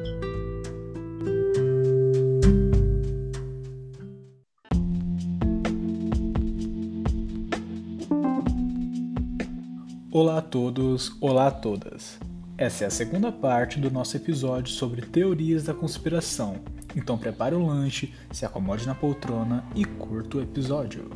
[10.19, 12.19] Olá a todos, olá a todas.
[12.56, 16.64] Essa é a segunda parte do nosso episódio sobre teorias da conspiração.
[16.97, 21.11] Então prepare o lanche, se acomode na poltrona e curta o episódio.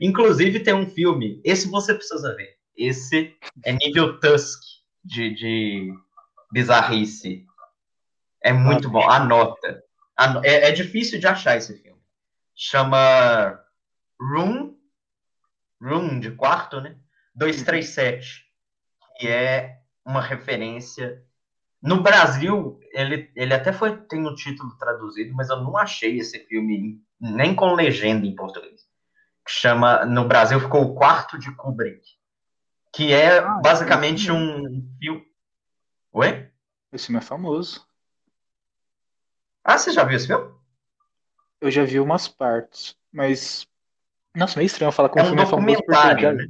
[0.00, 2.56] Inclusive tem um filme, esse você precisa ver.
[2.76, 4.60] Esse é nível Tusk
[5.04, 5.94] de, de
[6.50, 7.46] bizarrice.
[8.42, 9.80] É muito bom, anota.
[10.42, 12.00] É, é difícil de achar esse filme.
[12.56, 13.60] Chama
[14.20, 14.76] Room
[15.80, 16.96] Room de quarto, né?
[17.34, 18.44] 237,
[19.18, 21.22] que é uma referência.
[21.80, 26.18] No Brasil, ele, ele até foi tem o um título traduzido, mas eu não achei
[26.18, 28.86] esse filme nem com legenda em português.
[29.46, 32.02] Chama no Brasil ficou o Quarto de Kubrick,
[32.92, 35.26] que é ah, basicamente um filme.
[36.12, 36.50] Oi?
[36.92, 37.86] Esse filme é famoso.
[39.62, 40.52] Ah, você já viu esse filme?
[41.60, 43.66] Eu já vi umas partes, mas
[44.34, 46.32] nossa, meio estranho falar com é um filme é famoso porque já...
[46.32, 46.44] né?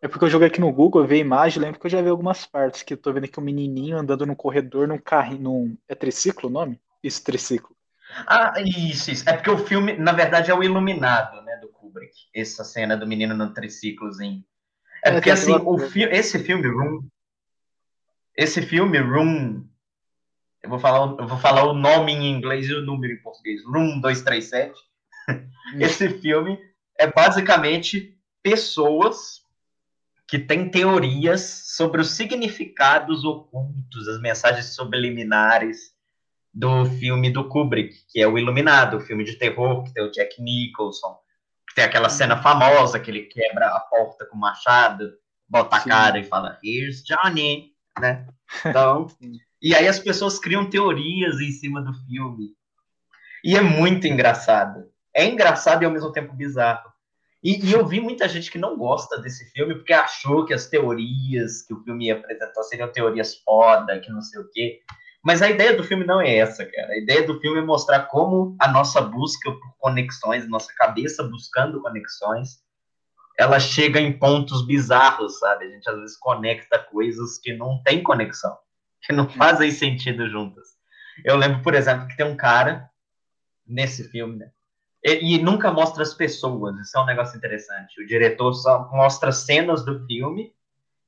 [0.00, 2.00] É porque eu joguei aqui no Google, eu vi a imagem, lembro que eu já
[2.00, 5.42] vi algumas partes, que eu tô vendo aqui um menininho andando no corredor num carrinho,
[5.42, 5.78] num...
[5.88, 6.80] É triciclo o nome?
[7.02, 7.76] Isso, triciclo.
[8.26, 9.28] Ah, isso, isso.
[9.28, 12.14] É porque o filme, na verdade, é o Iluminado, né, do Kubrick.
[12.32, 14.44] Essa cena do menino no triciclozinho.
[15.04, 17.02] É, é porque, assim, o fi esse filme, Room...
[18.36, 19.66] Esse filme, Room...
[20.62, 23.64] Eu vou, falar, eu vou falar o nome em inglês e o número em português.
[23.64, 24.87] Room 237
[25.74, 26.58] Esse filme
[26.98, 29.42] é basicamente pessoas
[30.26, 31.40] que têm teorias
[31.76, 35.94] sobre os significados ocultos, as mensagens subliminares
[36.52, 40.10] do filme do Kubrick, que é o Iluminado, o filme de terror que tem o
[40.10, 41.18] Jack Nicholson,
[41.68, 45.12] que tem aquela cena famosa que ele quebra a porta com o machado,
[45.48, 45.88] bota a Sim.
[45.88, 48.26] cara e fala Here's Johnny, né?
[48.66, 49.06] Então,
[49.62, 52.54] e aí as pessoas criam teorias em cima do filme.
[53.42, 56.92] E é muito engraçado é engraçado e ao mesmo tempo bizarro.
[57.42, 60.66] E, e, eu vi muita gente que não gosta desse filme porque achou que as
[60.66, 64.80] teorias que o filme apresentou seriam teorias foda, que não sei o quê.
[65.22, 66.92] Mas a ideia do filme não é essa, cara.
[66.92, 71.82] A ideia do filme é mostrar como a nossa busca por conexões, nossa cabeça buscando
[71.82, 72.62] conexões,
[73.36, 75.64] ela chega em pontos bizarros, sabe?
[75.64, 78.56] A gente às vezes conecta coisas que não tem conexão,
[79.02, 80.68] que não fazem sentido juntas.
[81.24, 82.88] Eu lembro, por exemplo, que tem um cara
[83.66, 84.50] nesse filme, né?
[85.04, 88.00] E, e, nunca mostra as pessoas, isso é um negócio interessante.
[88.00, 90.52] O diretor só mostra cenas do filme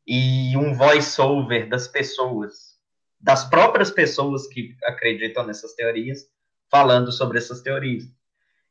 [0.07, 2.79] e um voice-over das pessoas,
[3.21, 6.27] das próprias pessoas que acreditam nessas teorias,
[6.71, 8.05] falando sobre essas teorias.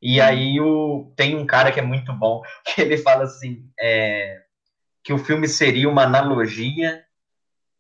[0.02, 0.26] E uhum.
[0.26, 4.42] aí o, tem um cara que é muito bom, que ele fala assim, é,
[5.04, 7.04] que o filme seria uma analogia,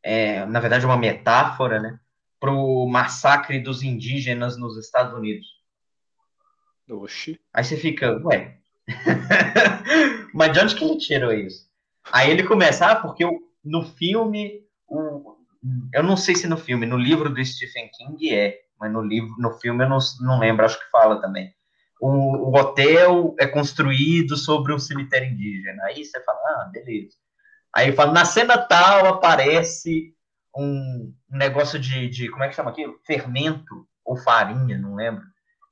[0.03, 1.99] é, na verdade uma metáfora, né,
[2.39, 5.58] para o massacre dos indígenas nos Estados Unidos.
[6.97, 7.39] Oxi.
[7.53, 8.57] Aí você fica, ué.
[10.33, 11.67] Mas de onde que ele tirou isso?
[12.11, 13.25] Aí ele começa, ah, porque
[13.63, 15.35] no filme, o,
[15.93, 19.35] eu não sei se no filme, no livro do Stephen King é, mas no livro,
[19.37, 21.53] no filme eu não, não lembro, acho que fala também.
[22.01, 25.83] O, o hotel é construído sobre um cemitério indígena.
[25.83, 27.17] Aí você fala, ah, beleza.
[27.75, 30.15] Aí fala, na cena tal aparece
[30.55, 32.99] um, negócio de, de, como é que chama aquilo?
[33.05, 35.23] Fermento ou farinha, não lembro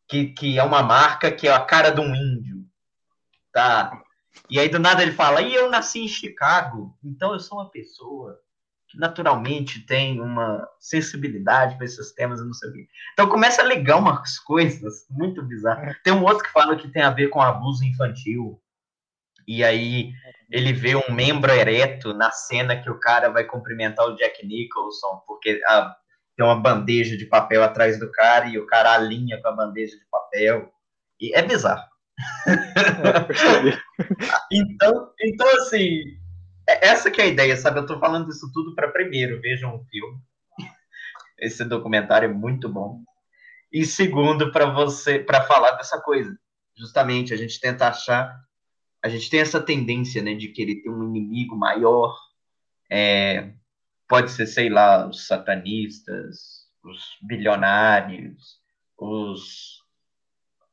[0.07, 2.65] que, que é uma marca que é a cara de um índio,
[3.51, 4.01] tá?
[4.49, 7.69] E aí do nada ele fala, e eu nasci em Chicago, então eu sou uma
[7.69, 8.39] pessoa
[8.87, 12.87] que naturalmente tem uma sensibilidade para esses temas não sei o quê.
[13.13, 15.97] Então começa a ligar umas coisas muito bizarras.
[16.03, 18.61] Tem um outro que fala que tem a ver com abuso infantil.
[19.45, 20.11] E aí
[20.49, 25.21] ele vê um membro ereto na cena que o cara vai cumprimentar o Jack Nicholson,
[25.27, 25.95] porque a,
[26.37, 29.97] tem uma bandeja de papel atrás do cara e o cara alinha com a bandeja
[29.97, 30.71] de papel.
[31.19, 31.83] E é bizarro.
[32.47, 33.73] É,
[34.53, 36.03] então, então, assim,
[36.69, 37.79] é, essa que é a ideia, sabe?
[37.79, 40.19] Eu tô falando isso tudo para primeiro, vejam o filme.
[41.39, 43.01] Esse documentário é muito bom.
[43.71, 46.37] E segundo, para você, para falar dessa coisa.
[46.77, 48.39] Justamente, a gente tenta achar,
[49.03, 52.15] a gente tem essa tendência, né, de querer ter um inimigo maior,
[52.91, 53.53] é,
[54.07, 58.59] pode ser, sei lá, os satanistas, os bilionários,
[58.97, 59.77] os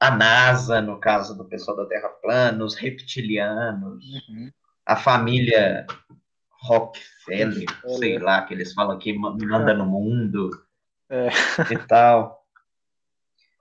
[0.01, 4.51] a NASA, no caso do pessoal da Terra plana, os reptilianos, uhum.
[4.85, 5.87] a família
[6.51, 10.51] Rockefeller, é, sei lá, que eles falam que manda no mundo
[11.09, 11.29] é.
[11.73, 12.45] e tal.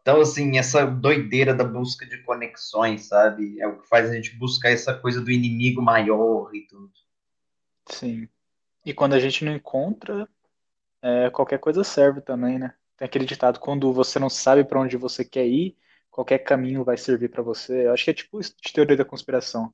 [0.02, 3.60] Então, assim, essa doideira da busca de conexões, sabe?
[3.62, 6.92] É o que faz a gente buscar essa coisa do inimigo maior e tudo.
[7.88, 8.28] Sim.
[8.85, 10.27] E quando a gente não encontra,
[11.01, 12.74] é, qualquer coisa serve também, né?
[12.97, 15.77] Tem aquele ditado, quando você não sabe para onde você quer ir,
[16.12, 17.88] qualquer caminho vai servir para você.
[17.88, 19.74] Eu acho que é tipo isso de teoria da conspiração.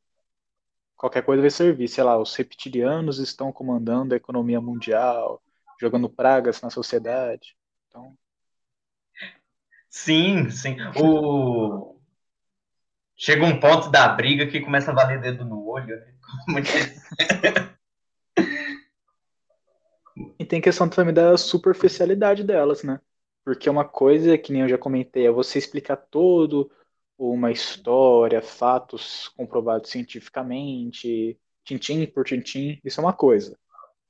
[0.95, 1.87] Qualquer coisa vai servir.
[1.87, 5.41] Sei lá, os reptilianos estão comandando a economia mundial,
[5.79, 7.55] jogando pragas na sociedade.
[7.87, 8.17] Então...
[9.89, 10.77] Sim, sim.
[11.01, 11.99] O...
[13.15, 15.95] Chega um ponto da briga que começa a valer dedo no olho.
[15.95, 16.13] Né?
[20.39, 22.99] E tem questão também da superficialidade delas, né?
[23.43, 26.71] Porque uma coisa, que nem eu já comentei, é você explicar todo
[27.17, 33.57] uma história, fatos comprovados cientificamente, tintim por tintim, isso é uma coisa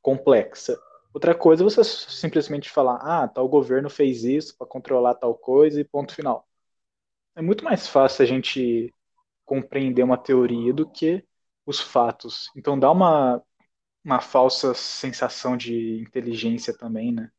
[0.01, 0.79] complexa.
[1.13, 5.81] Outra coisa é você simplesmente falar, ah, tal governo fez isso para controlar tal coisa
[5.81, 6.47] e ponto final.
[7.35, 8.93] É muito mais fácil a gente
[9.45, 11.25] compreender uma teoria do que
[11.65, 12.49] os fatos.
[12.55, 13.41] Então dá uma
[14.09, 17.29] uma falsa sensação de inteligência também, né?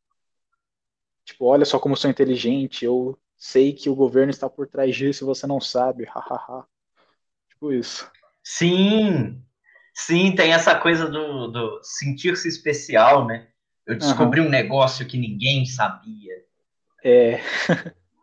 [1.25, 5.25] Tipo, olha só como sou inteligente, eu sei que o governo está por trás disso
[5.25, 6.65] e você não sabe, hahaha.
[7.49, 8.09] tipo isso.
[8.41, 9.43] Sim,
[9.93, 13.49] sim, tem essa coisa do, do sentir-se especial, né?
[13.85, 14.47] Eu descobri uhum.
[14.47, 16.33] um negócio que ninguém sabia.
[17.03, 17.37] É.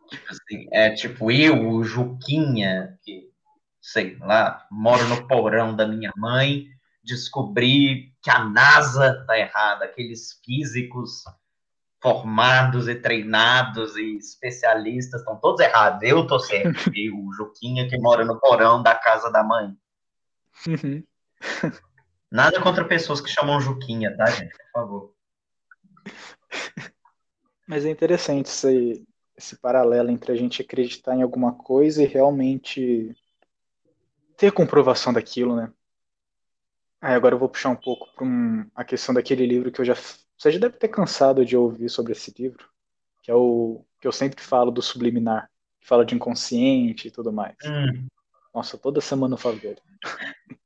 [0.09, 3.29] tipo assim, é tipo eu, o Juquinha, que,
[3.79, 6.67] sei lá, moro no porão da minha mãe,
[7.03, 11.23] descobri que a NASA tá errada, aqueles físicos
[12.01, 16.01] formados e treinados e especialistas estão todos errados.
[16.03, 16.89] Eu tô certo.
[16.95, 19.75] e o Juquinha que mora no porão da casa da mãe.
[20.67, 21.03] Uhum.
[22.31, 24.51] Nada contra pessoas que chamam Juquinha, tá, gente?
[24.51, 25.13] Por favor.
[27.67, 29.07] Mas é interessante esse,
[29.37, 33.15] esse paralelo entre a gente acreditar em alguma coisa e realmente
[34.37, 35.71] ter comprovação daquilo, né?
[37.01, 39.85] Aí agora eu vou puxar um pouco para um, a questão daquele livro que eu
[39.85, 39.95] já.
[39.95, 42.69] Você já deve ter cansado de ouvir sobre esse livro,
[43.21, 45.49] que é o que eu sempre falo do subliminar,
[45.79, 47.55] que fala de inconsciente e tudo mais.
[47.65, 48.07] Hum.
[48.53, 49.81] Nossa, toda semana eu falo dele.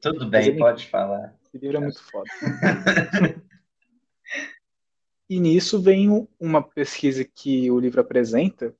[0.00, 1.34] Tudo bem, ele, pode falar.
[1.44, 2.30] Esse livro é muito foda.
[5.28, 8.74] e nisso vem uma pesquisa que o livro apresenta,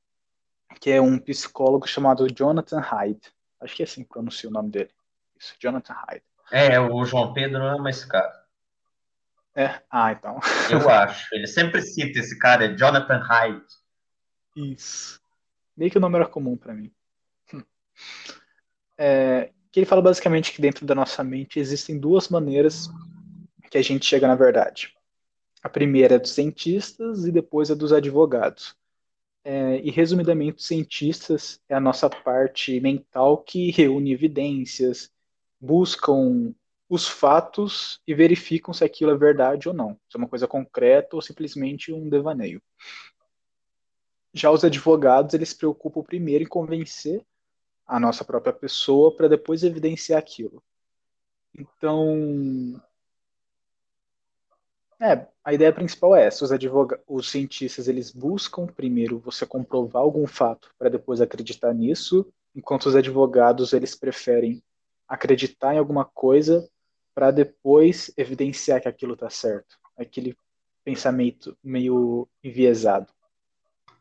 [0.81, 3.33] que é um psicólogo chamado Jonathan Hyde.
[3.61, 4.91] Acho que é assim que pronuncia o nome dele.
[5.39, 6.25] Isso, Jonathan Hyde.
[6.51, 8.33] É, o João Pedro não é mais caro.
[9.55, 9.81] É?
[9.91, 10.39] Ah, então.
[10.71, 11.35] Eu acho.
[11.35, 13.65] Ele sempre cita esse cara, é Jonathan Hyde.
[14.55, 15.21] Isso.
[15.77, 16.93] Meio que o nome era comum para mim.
[17.53, 17.63] Hum.
[18.99, 22.89] É, que ele fala basicamente que dentro da nossa mente existem duas maneiras
[23.71, 24.95] que a gente chega na verdade.
[25.63, 28.75] A primeira é dos cientistas e depois é dos advogados.
[29.45, 35.11] É, e resumidamente, os cientistas é a nossa parte mental que reúne evidências,
[35.61, 36.55] buscam
[36.89, 39.99] os fatos e verificam se aquilo é verdade ou não.
[40.09, 42.63] Se é uma coisa concreta ou simplesmente um devaneio.
[44.33, 47.25] Já os advogados, eles se preocupam primeiro em convencer
[47.87, 50.63] a nossa própria pessoa para depois evidenciar aquilo.
[51.59, 52.81] Então,
[55.01, 56.45] é, a ideia principal é essa.
[56.45, 56.51] Os,
[57.07, 62.97] os cientistas, eles buscam primeiro você comprovar algum fato para depois acreditar nisso, enquanto os
[62.97, 64.63] advogados, eles preferem
[65.09, 66.69] acreditar em alguma coisa
[67.15, 69.79] para depois evidenciar que aquilo está certo.
[69.97, 70.37] Aquele
[70.85, 73.13] pensamento meio enviesado.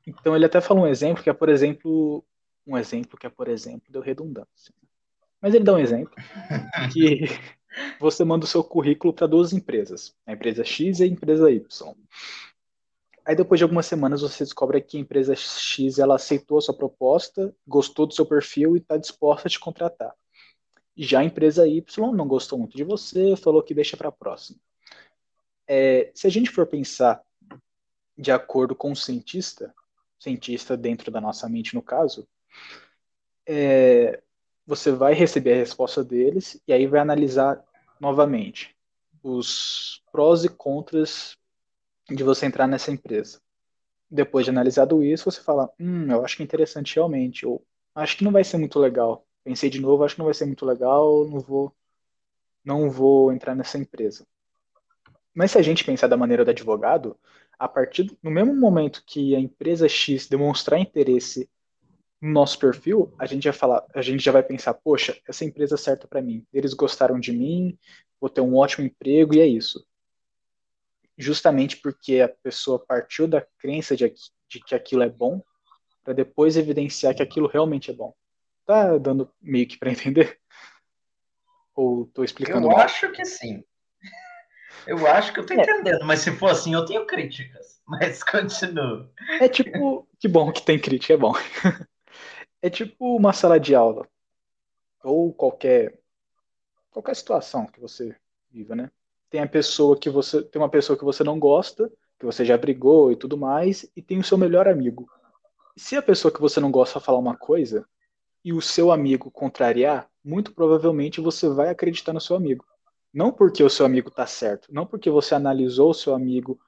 [0.05, 2.23] Então ele até fala um exemplo que é, por exemplo,
[2.67, 4.73] um exemplo que é, por exemplo, deu redundância.
[5.41, 6.13] Mas ele dá um exemplo
[6.93, 7.25] que
[7.99, 11.95] você manda o seu currículo para duas empresas, a empresa X e a empresa Y.
[13.25, 16.75] Aí depois de algumas semanas você descobre que a empresa X ela aceitou a sua
[16.75, 20.13] proposta, gostou do seu perfil e está disposta a te contratar.
[20.97, 21.81] Já a empresa Y
[22.13, 24.59] não gostou muito de você, falou que deixa para a próxima.
[25.67, 27.21] É, se a gente for pensar
[28.17, 29.73] de acordo com o cientista,
[30.17, 32.27] cientista dentro da nossa mente no caso,
[33.45, 34.21] é,
[34.65, 37.63] você vai receber a resposta deles e aí vai analisar
[37.99, 38.75] novamente
[39.21, 41.37] os prós e contras
[42.09, 43.41] de você entrar nessa empresa.
[44.09, 48.17] Depois de analisado isso, você fala, hum, eu acho que é interessante realmente, ou acho
[48.17, 49.24] que não vai ser muito legal.
[49.45, 51.71] Pensei de novo, acho que não vai ser muito legal, não vou,
[52.63, 54.25] não vou entrar nessa empresa.
[55.35, 57.15] Mas se a gente pensar da maneira do advogado,
[57.59, 61.47] a partir no mesmo momento que a empresa X demonstrar interesse
[62.19, 65.75] no nosso perfil, a gente vai falar, a gente já vai pensar, poxa, essa empresa
[65.75, 66.43] é certa para mim.
[66.51, 67.77] Eles gostaram de mim,
[68.19, 69.85] vou ter um ótimo emprego e é isso.
[71.15, 74.11] Justamente porque a pessoa partiu da crença de,
[74.49, 75.39] de que aquilo é bom,
[76.03, 78.11] para depois evidenciar que aquilo realmente é bom.
[78.65, 80.39] Tá dando meio que para entender?
[81.75, 82.67] Ou tô explicando?
[82.67, 82.79] Eu mal?
[82.79, 83.63] acho que sim.
[84.87, 85.57] Eu acho que eu tô é.
[85.57, 87.75] entendendo, mas se for assim, eu tenho críticas.
[87.87, 89.11] Mas continua.
[89.39, 91.33] É tipo, que bom que tem crítica, é bom.
[92.61, 94.07] É tipo uma sala de aula.
[95.03, 95.99] Ou qualquer
[96.89, 98.15] qualquer situação que você
[98.49, 98.89] viva, né?
[99.29, 102.57] Tem a pessoa que você tem uma pessoa que você não gosta, que você já
[102.57, 105.07] brigou e tudo mais, e tem o seu melhor amigo.
[105.77, 107.87] Se a pessoa que você não gosta falar uma coisa
[108.45, 112.63] e o seu amigo contrariar, muito provavelmente você vai acreditar no seu amigo.
[113.11, 116.59] Não porque o seu amigo está certo, não porque você analisou o seu amigo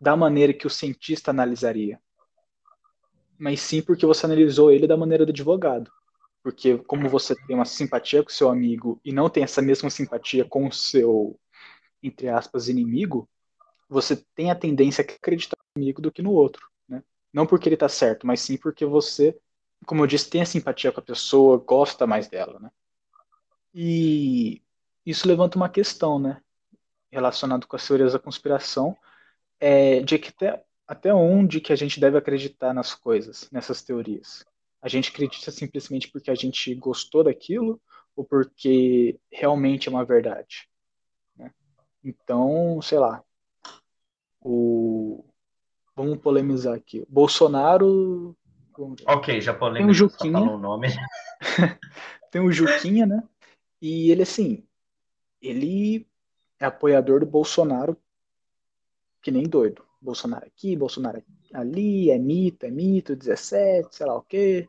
[0.00, 2.00] da maneira que o cientista analisaria,
[3.36, 5.90] mas sim porque você analisou ele da maneira do advogado.
[6.40, 9.90] Porque como você tem uma simpatia com o seu amigo e não tem essa mesma
[9.90, 11.36] simpatia com o seu,
[12.00, 13.28] entre aspas, inimigo,
[13.88, 16.64] você tem a tendência a acreditar no amigo do que no outro.
[16.88, 17.02] Né?
[17.32, 19.36] Não porque ele está certo, mas sim porque você,
[19.86, 22.58] como eu disse, tem a simpatia com a pessoa, gosta mais dela.
[22.58, 22.70] Né?
[23.74, 24.62] E
[25.04, 26.40] isso levanta uma questão, né?
[27.10, 28.96] Relacionado com as teorias da conspiração,
[29.58, 34.42] é, de que até até onde que a gente deve acreditar nas coisas, nessas teorias?
[34.80, 37.78] A gente acredita simplesmente porque a gente gostou daquilo
[38.16, 40.66] ou porque realmente é uma verdade?
[41.36, 41.52] Né?
[42.02, 43.22] Então, sei lá,
[44.40, 45.24] o
[45.94, 47.04] vamos polemizar aqui.
[47.08, 48.34] Bolsonaro.
[49.06, 49.86] Ok, já polemizou.
[49.86, 50.38] Tem o Juquinha.
[50.38, 50.88] O nome.
[52.30, 53.22] tem o Juquinha, né?
[53.80, 54.64] E ele, assim,
[55.40, 56.06] ele
[56.58, 57.96] é apoiador do Bolsonaro
[59.22, 59.84] que nem doido.
[60.00, 64.68] Bolsonaro aqui, Bolsonaro ali, é mito, é mito, 17, sei lá o quê.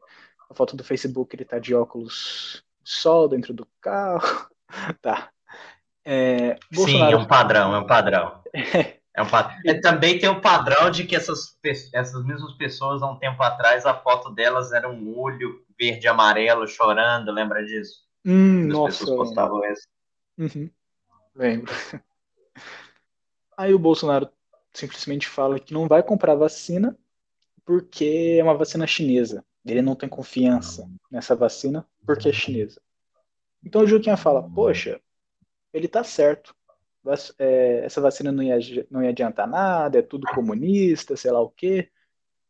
[0.49, 4.49] A foto do Facebook ele tá de óculos sol dentro do carro.
[5.01, 5.29] tá.
[6.03, 7.07] É, Bolsonaro...
[7.09, 8.43] Sim, é um padrão, é um padrão.
[8.53, 8.97] É.
[9.23, 9.57] um padrão.
[9.65, 11.57] É, também tem o um padrão de que essas,
[11.93, 16.09] essas mesmas pessoas, há um tempo atrás, a foto delas era um olho verde e
[16.09, 18.03] amarelo chorando, lembra disso?
[18.25, 19.87] Hum, As nossa, pessoas postavam isso.
[20.37, 20.69] Uhum.
[21.35, 21.71] Lembro.
[23.57, 24.29] Aí o Bolsonaro
[24.73, 26.97] simplesmente fala que não vai comprar vacina
[27.65, 29.43] porque é uma vacina chinesa.
[29.65, 32.81] Ele não tem confiança nessa vacina porque é chinesa.
[33.63, 34.99] Então o Juquinha fala, poxa,
[35.73, 36.55] ele tá certo.
[37.37, 38.57] É, essa vacina não ia,
[38.89, 41.89] não ia adiantar nada, é tudo comunista, sei lá o quê.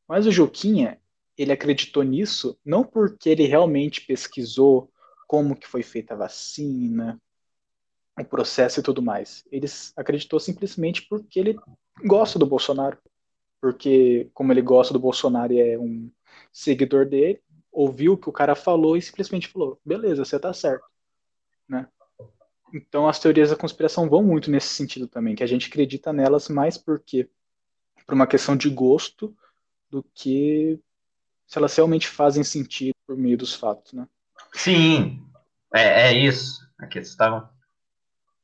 [0.07, 0.99] Mas o Juquinha,
[1.37, 4.91] ele acreditou nisso não porque ele realmente pesquisou
[5.27, 7.21] como que foi feita a vacina,
[8.19, 9.45] o processo e tudo mais.
[9.51, 11.55] Ele acreditou simplesmente porque ele
[12.05, 12.97] gosta do Bolsonaro,
[13.61, 16.11] porque como ele gosta do Bolsonaro e é um
[16.51, 17.41] seguidor dele,
[17.71, 20.85] ouviu o que o cara falou e simplesmente falou: beleza, você tá certo,
[21.67, 21.87] né?
[22.73, 26.49] Então as teorias da conspiração vão muito nesse sentido também, que a gente acredita nelas
[26.49, 27.29] mais porque
[28.05, 29.35] por uma questão de gosto
[29.89, 30.79] do que
[31.47, 34.07] se elas realmente fazem sentido por meio dos fatos, né?
[34.53, 35.23] Sim,
[35.73, 37.49] é, é isso a questão.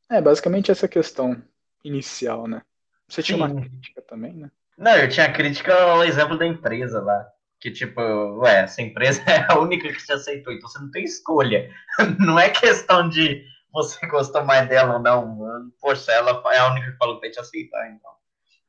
[0.09, 1.41] É basicamente essa questão
[1.83, 2.61] inicial, né?
[3.07, 4.51] Você tinha uma crítica também, né?
[4.77, 7.27] Não, eu tinha crítica ao exemplo da empresa lá.
[7.59, 8.01] Que, tipo,
[8.39, 11.71] ué, essa empresa é a única que te aceitou, então você não tem escolha.
[12.19, 15.71] Não é questão de você gostou mais dela ou não.
[15.79, 18.11] Poxa, ela é a única que falou vai te aceitar, então.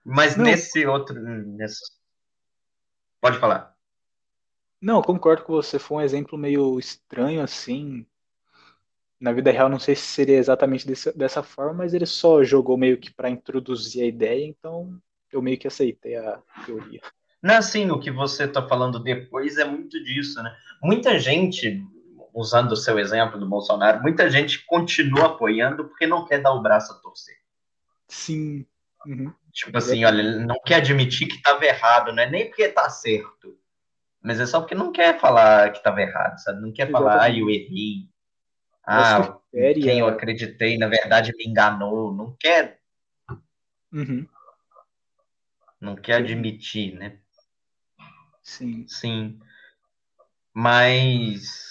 [0.05, 0.45] Mas não.
[0.45, 1.19] nesse outro.
[1.21, 1.81] Nesse...
[3.21, 3.75] Pode falar.
[4.81, 5.79] Não, concordo com você.
[5.79, 8.07] Foi um exemplo meio estranho, assim
[9.21, 12.77] na vida real não sei se seria exatamente desse, dessa forma, mas ele só jogou
[12.77, 15.01] meio que para introduzir a ideia, então
[15.33, 17.01] eu meio que aceitei a teoria.
[17.43, 20.55] Não, assim, o que você está falando depois é muito disso, né?
[20.83, 21.85] Muita gente,
[22.37, 26.63] usando o seu exemplo do Bolsonaro, muita gente continua apoiando porque não quer dar o
[26.63, 27.37] braço a torcer.
[28.07, 28.67] Sim.
[29.07, 29.33] Uhum.
[29.53, 32.91] Tipo assim, olha, ele não quer admitir que estava errado, não é nem porque está
[32.91, 33.59] certo,
[34.23, 36.61] mas é só porque não quer falar que estava errado, sabe?
[36.61, 38.07] Não quer falar, ah, eu errei,
[38.87, 42.15] ah, quem eu acreditei, na verdade, me enganou.
[42.15, 42.79] Não quer.
[43.93, 44.27] Uhum.
[45.81, 47.19] Não quer admitir, né?
[48.43, 48.87] Sim.
[48.87, 49.41] Sim.
[50.55, 51.66] Mas.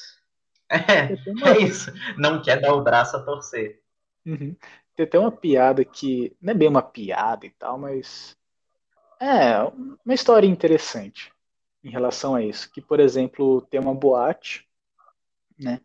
[0.75, 1.13] É,
[1.49, 1.91] é isso.
[2.17, 3.81] Não quer dar o braço a torcer.
[4.25, 4.55] Uhum.
[4.95, 6.35] Tem até uma piada que.
[6.41, 8.35] Não é bem uma piada e tal, mas.
[9.19, 9.61] É,
[10.03, 11.31] uma história interessante
[11.83, 12.71] em relação a isso.
[12.71, 14.67] Que, por exemplo, tem uma boate,
[15.57, 15.79] né?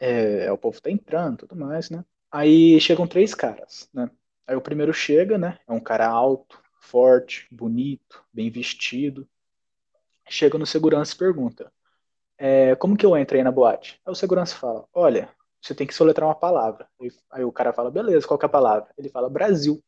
[0.00, 2.04] É, o povo tá entrando tudo mais, né?
[2.30, 4.10] Aí chegam três caras, né?
[4.46, 5.58] Aí o primeiro chega, né?
[5.66, 9.28] É um cara alto, forte, bonito, bem vestido.
[10.28, 11.72] Chega no segurança e pergunta:
[12.38, 14.00] é, Como que eu entrei na boate?
[14.06, 15.28] Aí o segurança fala: Olha,
[15.60, 16.88] você tem que soletrar uma palavra.
[17.30, 18.88] Aí o cara fala: Beleza, qual que é a palavra?
[18.96, 19.82] Ele fala: Brasil.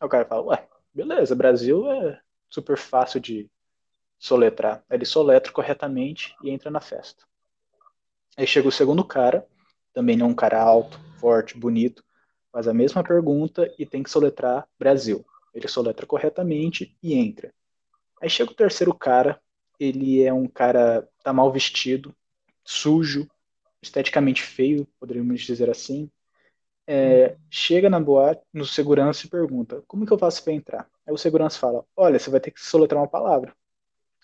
[0.00, 3.50] Aí o cara fala: Ué, beleza, Brasil é super fácil de
[4.18, 4.84] soletrar.
[4.88, 7.24] Aí ele soletra corretamente e entra na festa.
[8.36, 9.46] Aí chega o segundo cara,
[9.92, 12.04] também não um cara alto, forte, bonito,
[12.50, 15.24] faz a mesma pergunta e tem que soletrar Brasil.
[15.52, 17.52] Ele soletra corretamente e entra.
[18.20, 19.40] Aí chega o terceiro cara,
[19.78, 22.14] ele é um cara tá mal vestido,
[22.64, 23.28] sujo,
[23.82, 26.10] esteticamente feio, poderíamos dizer assim.
[26.86, 30.90] É, chega na boate, no segurança e pergunta: Como que eu faço para entrar?
[31.06, 33.54] Aí o segurança fala: Olha, você vai ter que soletrar uma palavra.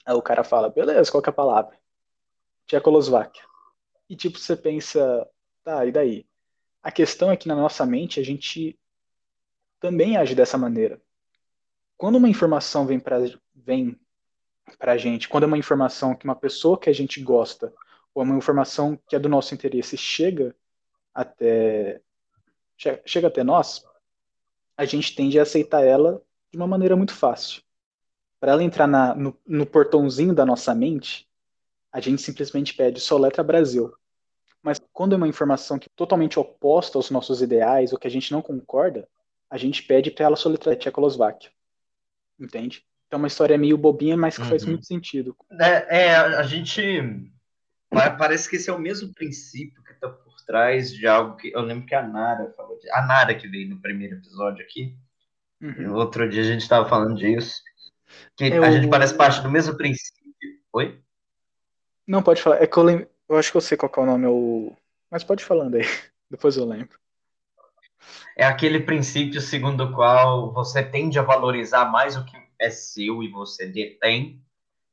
[0.04, 1.78] Aí o cara fala: Beleza, qual que é a palavra?
[2.66, 3.42] Tchecoslováquia.
[4.08, 5.26] E tipo, você pensa:
[5.64, 6.26] Tá, e daí?
[6.82, 8.78] A questão é que na nossa mente a gente
[9.78, 11.00] também age dessa maneira.
[11.96, 13.18] Quando uma informação vem para
[13.54, 13.99] vem
[14.78, 17.72] a gente, quando é uma informação que uma pessoa que a gente gosta,
[18.14, 20.54] ou é uma informação que é do nosso interesse chega
[21.14, 22.00] até
[23.04, 23.84] chega até nós,
[24.76, 27.62] a gente tende a aceitar ela de uma maneira muito fácil.
[28.38, 31.28] Para ela entrar na, no, no portãozinho da nossa mente,
[31.92, 33.94] a gente simplesmente pede só letra Brasil.
[34.62, 38.10] Mas quando é uma informação que é totalmente oposta aos nossos ideais, ou que a
[38.10, 39.06] gente não concorda,
[39.50, 41.50] a gente pede para ela soletrar Tchecoslováquia.
[42.38, 42.86] Entende?
[43.10, 44.48] Então é uma história meio bobinha, mas que uhum.
[44.48, 45.36] faz muito sentido.
[45.60, 47.28] É, é, a gente.
[47.90, 51.50] Parece que esse é o mesmo princípio que está por trás de algo que.
[51.52, 52.78] Eu lembro que a Nara falou.
[52.78, 54.96] De, a Nara que veio no primeiro episódio aqui.
[55.60, 55.92] Uhum.
[55.94, 57.60] Outro dia a gente estava falando disso.
[58.36, 58.70] Que é a o...
[58.70, 60.22] gente parece parte do mesmo princípio.
[60.72, 61.02] Oi?
[62.06, 62.62] Não, pode falar.
[62.62, 63.08] É que eu lembro.
[63.28, 64.76] Eu acho que eu sei qual é o nome, o...
[65.10, 65.82] mas pode falando aí,
[66.30, 66.96] depois eu lembro.
[68.36, 73.22] É aquele princípio segundo o qual você tende a valorizar mais o que é seu
[73.22, 74.40] e você detém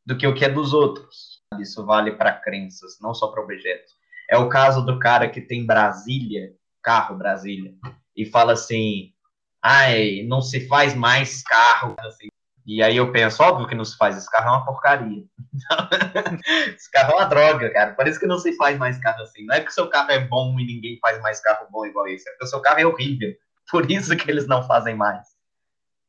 [0.05, 1.41] do que o que é dos outros.
[1.59, 3.93] Isso vale para crenças, não só para objetos.
[4.29, 7.73] É o caso do cara que tem Brasília, carro Brasília,
[8.15, 9.13] e fala assim:
[9.61, 11.95] ai, não se faz mais carro.
[11.99, 12.27] Assim,
[12.65, 15.23] e aí eu penso, óbvio que não se faz, esse carro é uma porcaria.
[16.75, 17.93] esse carro é uma droga, cara.
[17.93, 19.45] Parece que não se faz mais carro assim.
[19.45, 22.07] Não é que o seu carro é bom e ninguém faz mais carro bom igual
[22.07, 23.33] esse, é porque o seu carro é horrível.
[23.71, 25.36] Por isso que eles não fazem mais.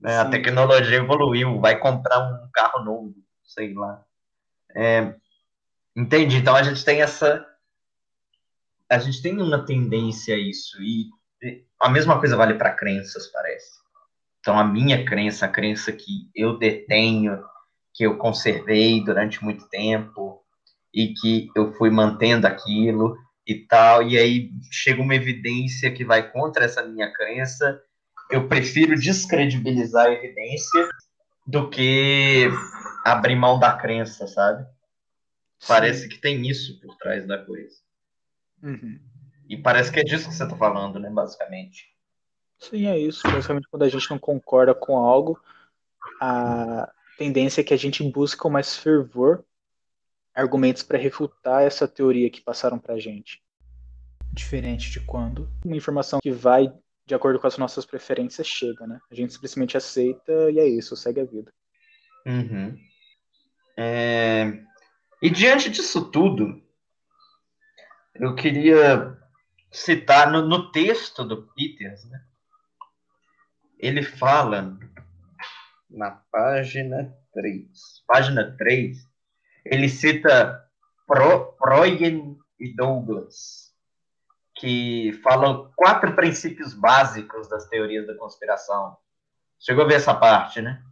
[0.00, 0.18] Né?
[0.18, 4.04] A tecnologia evoluiu, vai comprar um carro novo, sei lá.
[4.74, 5.14] É,
[5.96, 6.36] entendi.
[6.36, 7.44] Então a gente tem essa.
[8.88, 10.80] A gente tem uma tendência a isso.
[10.82, 11.10] E
[11.80, 13.78] a mesma coisa vale para crenças, parece.
[14.40, 17.44] Então, a minha crença, a crença que eu detenho,
[17.92, 20.42] que eu conservei durante muito tempo
[20.94, 26.30] e que eu fui mantendo aquilo e tal, e aí chega uma evidência que vai
[26.30, 27.80] contra essa minha crença,
[28.30, 30.88] eu prefiro descredibilizar a evidência
[31.46, 32.48] do que
[33.04, 34.64] abrir mão da crença, sabe?
[35.58, 35.66] Sim.
[35.66, 37.76] Parece que tem isso por trás da coisa.
[38.62, 39.00] Uhum.
[39.48, 41.96] E parece que é disso que você está falando, né, basicamente.
[42.58, 43.22] Sim, é isso.
[43.22, 45.40] Basicamente, quando a gente não concorda com algo,
[46.20, 49.44] a tendência é que a gente busque com mais fervor
[50.34, 53.42] argumentos para refutar essa teoria que passaram para a gente.
[54.32, 56.72] Diferente de quando uma informação que vai
[57.08, 59.00] de acordo com as nossas preferências chega, né?
[59.10, 61.50] A gente simplesmente aceita e é isso, segue a vida.
[62.26, 62.78] Uhum.
[63.78, 64.62] É...
[65.22, 66.62] E diante disso tudo,
[68.14, 69.18] eu queria
[69.72, 72.22] citar no, no texto do Peters, né?
[73.78, 74.78] ele fala
[75.88, 77.66] na página 3.
[78.06, 78.98] Página 3,
[79.64, 80.62] ele cita
[81.06, 83.67] Pro, Proyen e Douglas,
[84.58, 88.96] que falam quatro princípios básicos das teorias da conspiração.
[89.58, 90.82] Chegou a ver essa parte, né?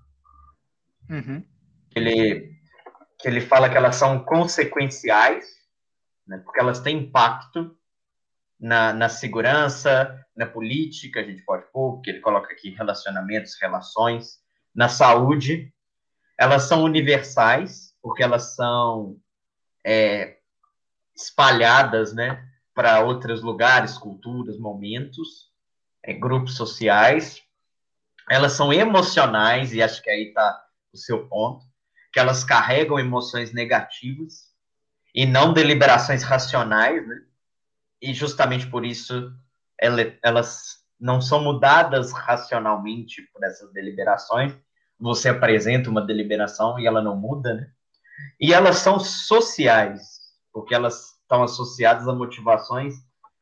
[1.10, 1.44] Uhum.
[1.94, 2.52] Ele,
[3.18, 5.46] que ele fala que elas são consequenciais,
[6.26, 7.76] né, porque elas têm impacto
[8.58, 14.40] na, na segurança, na política, a gente pode pôr, porque ele coloca aqui relacionamentos, relações,
[14.74, 15.72] na saúde,
[16.38, 19.16] elas são universais, porque elas são
[19.84, 20.38] é,
[21.16, 25.50] espalhadas né, para outros lugares, culturas, momentos,
[26.04, 27.42] é, grupos sociais.
[28.30, 30.62] Elas são emocionais, e acho que aí está
[30.92, 31.64] o seu ponto,
[32.12, 34.52] que elas carregam emoções negativas
[35.14, 37.22] e não deliberações racionais, né?
[38.02, 39.32] E justamente por isso
[40.22, 44.54] elas não são mudadas racionalmente por essas deliberações.
[44.98, 47.70] Você apresenta uma deliberação e ela não muda, né?
[48.38, 50.20] E elas são sociais,
[50.52, 52.94] porque elas estão associadas a motivações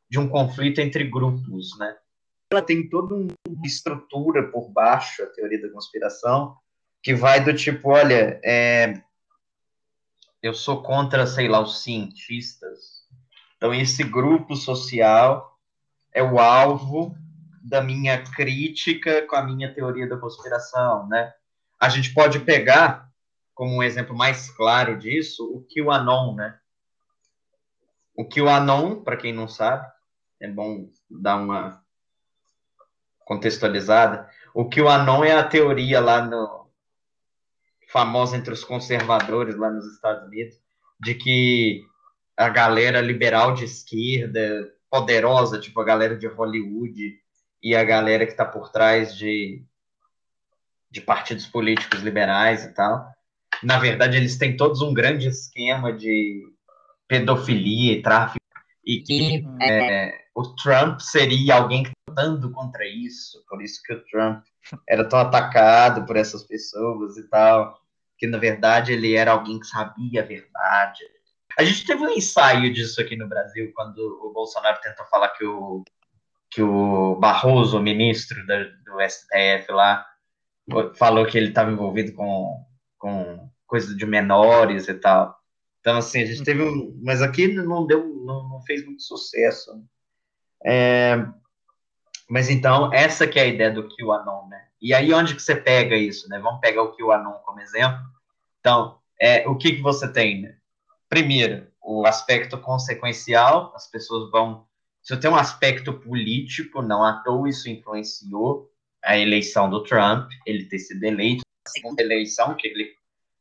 [0.09, 1.95] de um conflito entre grupos, né?
[2.51, 6.57] Ela tem toda uma estrutura por baixo, a teoria da conspiração,
[7.01, 9.01] que vai do tipo, olha, é,
[10.41, 13.05] eu sou contra, sei lá, os cientistas.
[13.57, 15.59] Então, esse grupo social
[16.13, 17.15] é o alvo
[17.63, 21.33] da minha crítica com a minha teoria da conspiração, né?
[21.79, 23.09] A gente pode pegar
[23.53, 26.59] como um exemplo mais claro disso o QAnon, né?
[28.15, 29.85] O QAnon, para quem não sabe,
[30.39, 31.83] é bom dar uma
[33.19, 34.29] contextualizada.
[34.53, 36.65] O QAnon é a teoria lá no
[37.87, 40.59] famosa entre os conservadores lá nos Estados Unidos
[40.99, 41.85] de que
[42.35, 47.19] a galera liberal de esquerda, poderosa, tipo a galera de Hollywood
[47.61, 49.63] e a galera que está por trás de,
[50.89, 53.09] de partidos políticos liberais e tal,
[53.63, 56.54] na verdade eles têm todos um grande esquema de
[57.07, 58.45] pedofilia e tráfico
[58.85, 64.43] e que é, o Trump seria alguém lutando contra isso, por isso que o Trump
[64.87, 67.79] era tão atacado por essas pessoas e tal,
[68.17, 71.03] que na verdade ele era alguém que sabia a verdade.
[71.57, 75.45] A gente teve um ensaio disso aqui no Brasil, quando o Bolsonaro tentou falar que
[75.45, 75.83] o,
[76.49, 80.05] que o Barroso, o ministro da, do STF lá,
[80.95, 82.65] falou que ele estava envolvido com,
[82.97, 85.35] com coisa de menores e tal.
[85.85, 86.99] Então, assim, a gente teve um.
[87.03, 89.71] Mas aqui não deu, não, não fez muito sucesso.
[90.65, 91.23] É,
[92.27, 94.65] mas então, essa que é a ideia do QAnon, né?
[94.81, 96.39] E aí, onde que você pega isso, né?
[96.39, 98.03] Vamos pegar o QAnon como exemplo.
[98.59, 100.57] Então, é, o que, que você tem, né?
[101.07, 104.65] Primeiro, o aspecto consequencial, as pessoas vão.
[105.03, 108.71] Se eu tenho um aspecto político, não à toa isso influenciou
[109.03, 112.91] a eleição do Trump, ele ter sido eleito, a segunda eleição, que ele,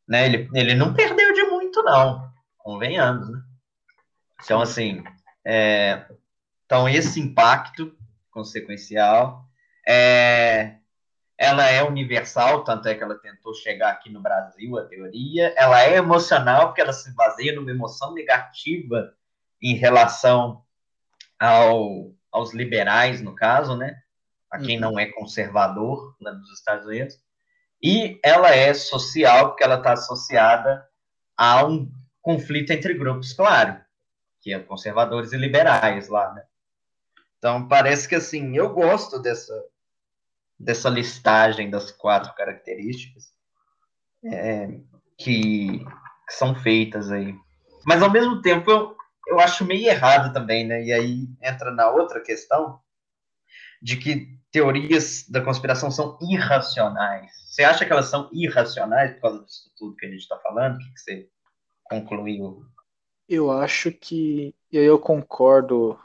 [0.07, 2.34] né, ele, ele não perdeu de muito, não
[2.65, 3.43] convenhamos, né?
[4.43, 5.05] Então, assim,
[5.45, 6.07] é,
[6.65, 7.97] então esse impacto
[8.31, 9.47] consequencial
[9.87, 10.79] é,
[11.37, 15.53] ela é universal, tanto é que ela tentou chegar aqui no Brasil, a teoria.
[15.57, 19.15] Ela é emocional, porque ela se baseia numa emoção negativa
[19.61, 20.65] em relação
[21.39, 24.01] ao, aos liberais, no caso, né?
[24.51, 24.93] A quem uhum.
[24.93, 27.19] não é conservador lá nos Estados Unidos.
[27.83, 30.87] E ela é social, porque ela está associada
[31.37, 31.91] a um
[32.25, 33.79] conflito entre grupos, claro,
[34.41, 36.43] que é conservadores e liberais lá, né?
[37.39, 39.55] Então parece que assim, eu gosto dessa
[40.59, 43.25] dessa listagem das quatro características
[44.25, 44.69] é,
[45.19, 47.35] que, que, são feitas aí.
[47.85, 48.97] Mas ao mesmo tempo eu,
[49.29, 50.83] eu acho meio errado também, né?
[50.83, 52.81] E aí entra na outra questão
[53.83, 57.31] de que teorias da conspiração são irracionais.
[57.49, 60.77] Você acha que elas são irracionais por causa disso tudo que a gente está falando?
[60.77, 61.29] O que, que você
[61.85, 62.65] concluiu?
[63.29, 65.99] Eu acho que, e aí eu concordo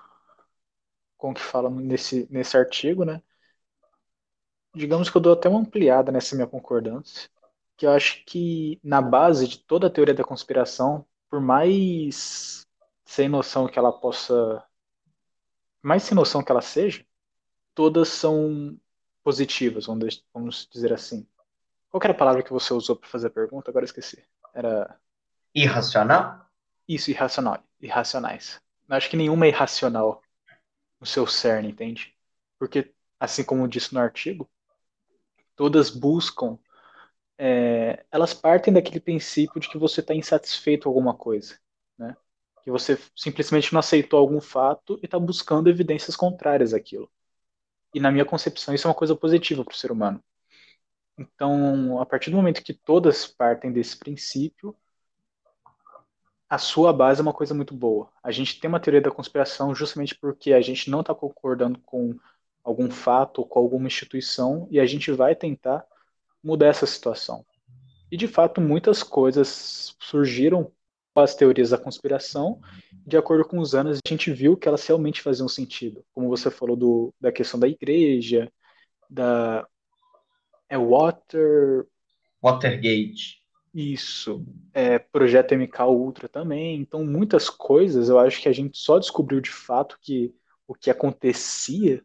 [1.18, 3.22] com o que fala nesse, nesse artigo, né?
[4.74, 7.30] Digamos que eu dou até uma ampliada nessa minha concordância,
[7.76, 12.65] que eu acho que na base de toda a teoria da conspiração, por mais
[13.04, 14.63] sem noção que ela possa,
[15.82, 17.06] mais sem noção que ela seja,
[17.74, 18.80] todas são
[19.24, 21.28] positivas, vamos dizer assim.
[21.89, 23.72] Qual era a palavra que você usou para fazer a pergunta?
[23.72, 24.24] Agora esqueci.
[24.54, 25.00] Era
[25.54, 26.46] Irracional?
[26.88, 27.64] Isso, irracional.
[27.80, 28.62] Irracionais.
[28.88, 30.22] Eu acho que nenhuma é irracional
[31.00, 32.16] no seu cerne, entende?
[32.58, 34.50] Porque, assim como disse no artigo,
[35.56, 36.58] todas buscam.
[37.38, 41.58] É, elas partem daquele princípio de que você está insatisfeito com alguma coisa,
[41.98, 42.16] né?
[42.64, 47.10] Que você simplesmente não aceitou algum fato e está buscando evidências contrárias àquilo.
[47.94, 50.24] E na minha concepção isso é uma coisa positiva para o ser humano.
[51.18, 54.76] Então, a partir do momento que todas partem desse princípio,
[56.50, 58.10] a sua base é uma coisa muito boa.
[58.24, 62.18] A gente tem uma teoria da conspiração justamente porque a gente não está concordando com
[62.64, 65.86] algum fato ou com alguma instituição e a gente vai tentar
[66.44, 67.46] mudar essa situação.
[68.12, 70.72] E de fato, muitas coisas surgiram
[71.14, 72.60] com as teorias da conspiração.
[73.06, 76.04] De acordo com os anos, a gente viu que elas realmente faziam sentido.
[76.14, 78.52] Como você falou do, da questão da igreja,
[79.08, 79.68] da
[80.68, 81.86] é Water
[82.42, 83.40] Watergate.
[83.82, 84.46] Isso.
[84.74, 86.82] É, projeto MK Ultra também.
[86.82, 90.36] Então, muitas coisas eu acho que a gente só descobriu de fato que
[90.68, 92.04] o que acontecia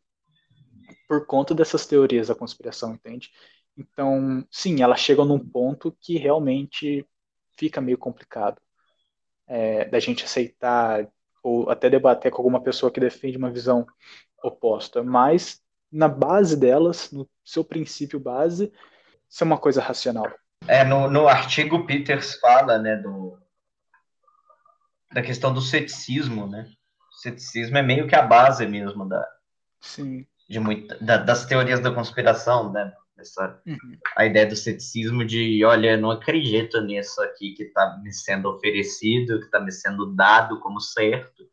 [1.09, 3.33] por conta dessas teorias da conspiração, entende?
[3.77, 7.05] Então, sim, ela chega num ponto que realmente
[7.59, 8.61] fica meio complicado
[9.49, 11.11] é, da gente aceitar
[11.43, 13.85] ou até debater com alguma pessoa que defende uma visão
[14.45, 15.61] oposta, mas
[15.91, 18.73] na base delas, no seu princípio base,
[19.41, 20.33] é uma coisa racional.
[20.66, 23.38] É, no, no artigo Peters fala, né, do,
[25.12, 26.70] da questão do ceticismo, né?
[27.12, 29.24] O ceticismo é meio que a base mesmo da,
[29.85, 30.27] Sim.
[30.48, 32.92] De muita, da, das teorias da conspiração, né?
[33.18, 33.98] Essa, uhum.
[34.16, 39.38] A ideia do ceticismo de, olha, não acredito nisso aqui que está me sendo oferecido,
[39.38, 41.48] que está me sendo dado como certo.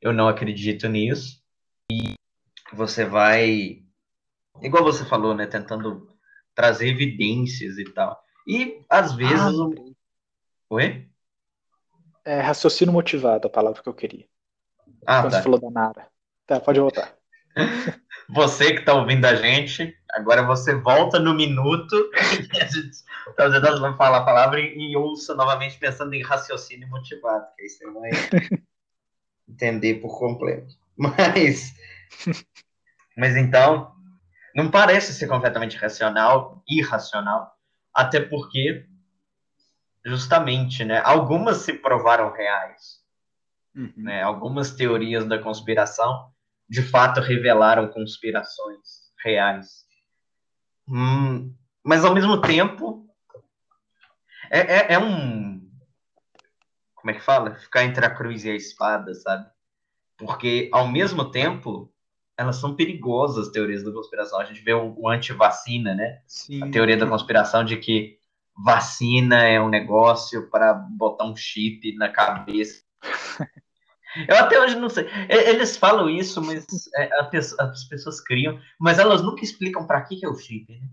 [0.00, 1.42] Eu não acredito nisso.
[1.90, 2.14] E
[2.72, 3.82] você vai,
[4.62, 5.46] igual você falou, né?
[5.46, 6.08] Tentando
[6.54, 8.23] trazer evidências e tal.
[8.46, 9.40] E às vezes.
[9.40, 9.94] Ah,
[10.70, 11.08] Oi?
[12.24, 14.26] É raciocínio motivado, a palavra que eu queria.
[15.06, 15.38] Ah, Quando tá.
[15.38, 16.08] você falou da Nara.
[16.46, 17.14] Tá, pode voltar.
[18.28, 21.94] Você que está ouvindo a gente, agora você volta no minuto
[22.52, 22.96] e a gente,
[23.36, 27.62] talvez nós vamos falar a palavra e, e ouça novamente pensando em raciocínio motivado, que
[27.62, 28.10] aí você vai
[29.46, 30.74] entender por completo.
[30.96, 31.74] Mas,
[33.16, 33.92] mas então,
[34.54, 37.53] não parece ser completamente racional, irracional,
[37.94, 38.86] até porque,
[40.04, 43.02] justamente, né, algumas se provaram reais.
[43.74, 43.92] Uhum.
[43.96, 46.32] Né, algumas teorias da conspiração
[46.68, 49.84] de fato revelaram conspirações reais.
[50.88, 53.08] Hum, mas ao mesmo tempo
[54.50, 55.54] é, é, é, um
[56.94, 57.54] como é que fala?
[57.54, 59.46] Ficar entre a cruz e a espada, sabe?
[60.16, 61.93] Porque ao mesmo tempo
[62.36, 64.40] elas são perigosas, as teorias da conspiração.
[64.40, 66.20] A gente vê o, o anti-vacina, né?
[66.26, 66.62] Sim.
[66.62, 68.18] A teoria da conspiração de que
[68.56, 72.82] vacina é um negócio para botar um chip na cabeça.
[74.28, 75.08] Eu até hoje não sei.
[75.28, 76.64] Eles falam isso, mas
[76.96, 77.10] é,
[77.58, 80.72] as pessoas criam, mas elas nunca explicam para que, que é o chip.
[80.72, 80.88] Né?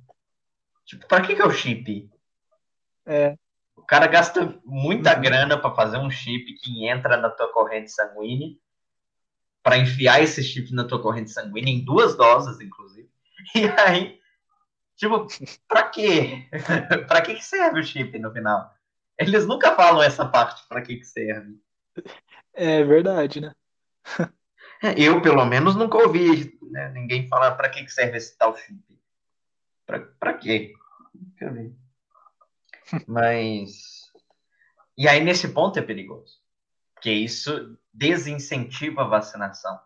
[0.86, 2.10] Tipo, para que, que é o chip?
[3.06, 3.38] É.
[3.76, 5.22] O cara gasta muita uhum.
[5.22, 8.50] grana para fazer um chip que entra na tua corrente sanguínea,
[9.64, 13.10] para enfiar esse chip na tua corrente sanguínea, em duas doses, inclusive.
[13.56, 14.20] E aí,
[14.96, 15.28] tipo,
[15.68, 16.48] para quê?
[17.08, 18.72] para que, que serve o chip no final?
[19.18, 21.60] Eles nunca falam essa parte para que, que serve.
[22.54, 23.54] É verdade, né?
[24.98, 28.80] Eu, pelo menos, nunca ouvi né, ninguém falar para que serve esse tal chip.
[29.86, 30.74] Para quê?
[31.14, 31.76] Nunca vi.
[33.08, 34.12] Mas.
[34.98, 36.40] E aí, nesse ponto, é perigoso.
[36.94, 39.80] Porque isso desincentiva a vacinação.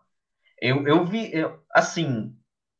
[0.60, 2.36] Eu, eu vi, eu, assim,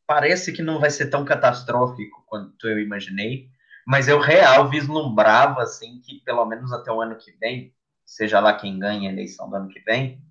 [0.07, 3.49] parece que não vai ser tão catastrófico quanto eu imaginei,
[3.87, 8.55] mas eu real vislumbrava, assim, que pelo menos até o ano que vem, seja lá
[8.55, 10.23] quem ganha a eleição do ano que vem,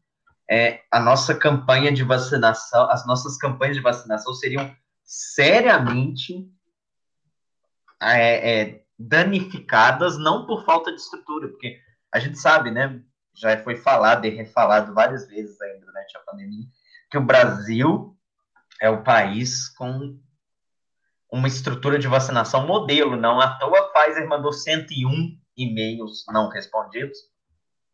[0.50, 6.50] é, a nossa campanha de vacinação, as nossas campanhas de vacinação seriam seriamente
[8.02, 11.80] é, é, danificadas, não por falta de estrutura, porque
[12.12, 13.02] a gente sabe, né,
[13.36, 16.66] já foi falado e refalado várias vezes aí durante a pandemia,
[17.10, 18.18] que o Brasil
[18.82, 20.18] é o país com
[21.32, 27.18] uma estrutura de vacinação modelo, não à toa a Pfizer mandou 101 e-mails não respondidos,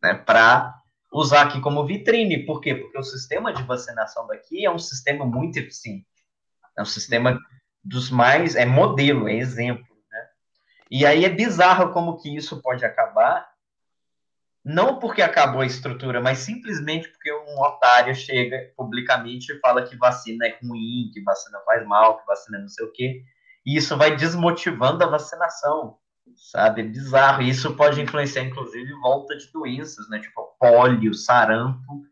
[0.02, 2.46] né, para usar aqui como vitrine.
[2.46, 2.76] Por quê?
[2.76, 6.08] Porque o sistema de vacinação daqui é um sistema muito eficiente.
[6.78, 7.40] É um sistema
[7.84, 8.56] dos mais.
[8.56, 9.86] É modelo, é exemplo.
[10.10, 10.28] Né?
[10.90, 13.51] E aí é bizarro como que isso pode acabar.
[14.64, 19.98] Não porque acabou a estrutura, mas simplesmente porque um otário chega publicamente e fala que
[19.98, 23.24] vacina é ruim, que vacina faz mal, que vacina não sei o quê.
[23.66, 25.98] E isso vai desmotivando a vacinação
[26.36, 26.82] sabe?
[26.82, 27.42] É bizarro.
[27.42, 30.20] Isso pode influenciar, inclusive, volta de doenças, né?
[30.20, 32.06] Tipo pólio, sarampo,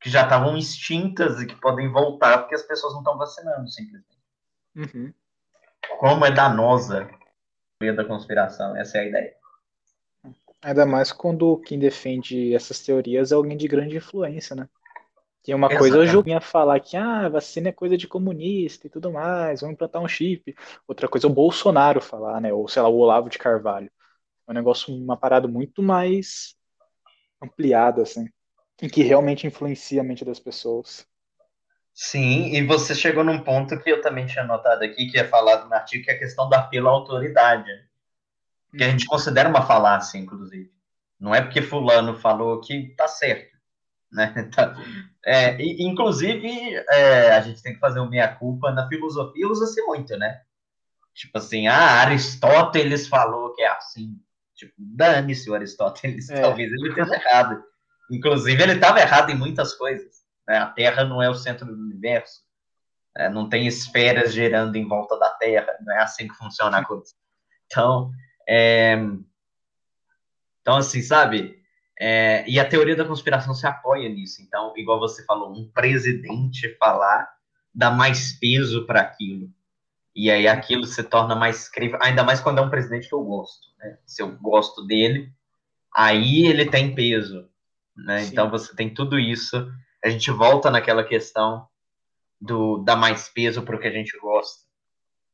[0.00, 4.18] que já estavam extintas e que podem voltar porque as pessoas não estão vacinando, simplesmente.
[4.74, 5.12] Uhum.
[5.98, 7.08] Como é danosa
[7.82, 9.34] a da conspiração, essa é a ideia.
[10.62, 14.68] Ainda mais quando quem defende essas teorias é alguém de grande influência, né?
[15.42, 19.10] Que uma coisa eu vinha falar que ah, vacina é coisa de comunista e tudo
[19.10, 20.54] mais, vamos implantar um chip.
[20.86, 22.52] Outra coisa é o Bolsonaro falar, né?
[22.52, 23.90] Ou sei lá, o Olavo de Carvalho.
[24.46, 26.54] É um negócio, uma parada muito mais
[27.42, 28.28] ampliada, assim,
[28.80, 31.04] em que realmente influencia a mente das pessoas.
[31.92, 35.68] Sim, e você chegou num ponto que eu também tinha notado aqui, que é falado
[35.68, 37.70] no artigo, que é a questão do apelo à autoridade.
[38.76, 40.70] Que a gente considera uma falácia, inclusive.
[41.20, 43.52] Não é porque fulano falou que tá certo
[44.12, 44.34] né?
[44.36, 44.74] Então,
[45.24, 50.42] é, inclusive, é, a gente tem que fazer o meia-culpa na filosofia, usa-se muito, né?
[51.14, 54.20] Tipo assim, ah, Aristóteles falou que é assim.
[54.54, 56.40] Tipo, dane-se o Aristóteles, é.
[56.40, 57.62] talvez ele esteja errado.
[58.10, 60.22] Inclusive, ele estava errado em muitas coisas.
[60.46, 60.58] Né?
[60.58, 62.42] A Terra não é o centro do universo.
[63.16, 66.84] É, não tem esferas girando em volta da Terra, não é assim que funciona a
[66.84, 67.12] coisa.
[67.66, 68.10] Então,
[68.48, 68.94] é...
[70.60, 71.60] então assim, sabe?
[71.98, 72.48] É...
[72.48, 74.42] E a teoria da conspiração se apoia nisso.
[74.42, 77.28] Então, igual você falou, um presidente falar
[77.74, 79.50] dá mais peso para aquilo.
[80.14, 83.24] E aí aquilo se torna mais crível, ainda mais quando é um presidente que eu
[83.24, 83.68] gosto.
[83.78, 83.98] Né?
[84.04, 85.32] Se eu gosto dele,
[85.94, 87.48] aí ele tem peso.
[87.96, 88.24] Né?
[88.24, 89.70] Então você tem tudo isso.
[90.04, 91.66] A gente volta naquela questão
[92.40, 94.66] do dar mais peso para o que a gente gosta.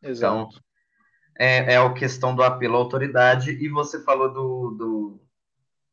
[0.03, 0.49] Exato.
[0.49, 0.63] Então,
[1.39, 5.21] é, é a questão do apelo à autoridade, e você falou do, do,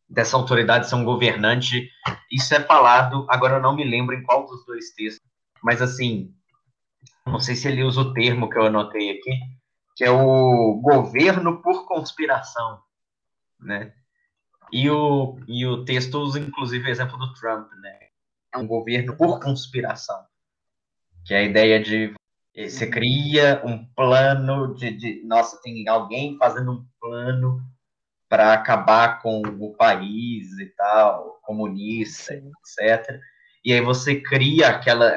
[0.10, 1.90] dessa autoridade ser um governante.
[2.32, 5.30] Isso é falado, agora eu não me lembro em qual dos dois textos,
[5.64, 6.34] mas assim,
[7.26, 9.40] não sei se ele usa o termo que eu anotei aqui,
[9.96, 12.82] que é o governo por conspiração,
[13.60, 13.94] né?
[14.72, 18.00] E o, e o texto usa, inclusive, o exemplo do Trump, né?
[18.54, 20.26] É um governo por conspiração,
[21.24, 22.14] que é a ideia de
[22.56, 27.62] você cria um plano de, de nossa, tem alguém fazendo um plano
[28.30, 32.52] para acabar com o país e tal, comunista, Sim.
[32.60, 33.20] etc.
[33.64, 35.14] E aí você cria aquela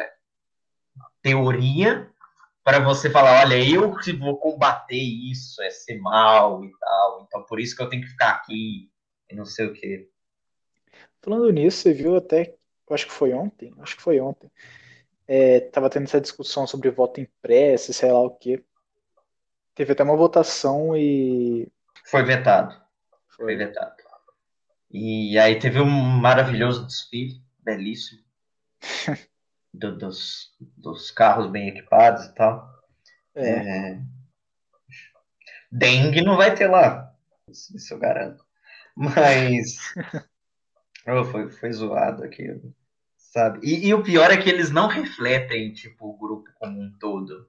[1.22, 2.11] teoria
[2.64, 7.42] para você falar, olha, eu que vou combater isso, é ser mal e tal, então
[7.44, 8.90] por isso que eu tenho que ficar aqui
[9.31, 10.09] e não sei o quê.
[11.22, 12.55] Falando nisso, você viu até,
[12.90, 14.51] acho que foi ontem, acho que foi ontem,
[15.29, 18.64] é, tava tendo essa discussão sobre voto impresso, sei lá o quê.
[19.75, 21.71] Teve até uma votação e.
[22.07, 22.75] Foi vetado.
[23.29, 23.95] Foi, foi vetado.
[24.91, 28.23] E aí teve um maravilhoso desfile, belíssimo.
[29.73, 32.69] do, dos, dos carros bem equipados e tal.
[33.35, 33.51] É.
[33.51, 34.03] É...
[35.71, 37.14] Dengue não vai ter lá,
[37.49, 38.43] isso eu garanto.
[38.97, 39.77] Mas
[41.07, 42.75] oh, foi, foi zoado aquilo,
[43.38, 43.61] sabe?
[43.62, 47.48] E, e, o pior é que eles não refletem tipo o grupo como um todo.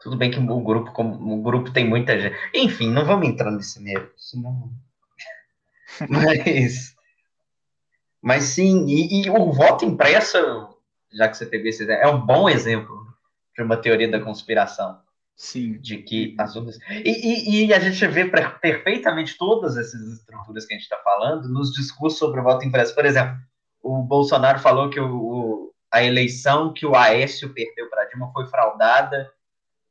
[0.00, 2.36] Tudo bem que o grupo como o grupo tem muita gente.
[2.52, 4.70] Enfim, não vamos entrar nesse meio, senão...
[6.08, 6.96] mas
[8.20, 10.38] mas sim, e, e o voto impresso
[11.12, 13.06] já que você teve esse é um bom exemplo
[13.54, 15.00] de uma teoria da conspiração.
[15.36, 15.78] Sim.
[15.80, 16.78] De que as urnas.
[16.88, 21.48] E, e, e, a gente vê perfeitamente todas essas estruturas que a gente está falando
[21.48, 22.94] nos discursos sobre o voto impresso.
[22.94, 23.36] Por exemplo,
[23.82, 28.46] o Bolsonaro falou que o, o a eleição que o Aécio perdeu para Dilma foi
[28.46, 29.30] fraudada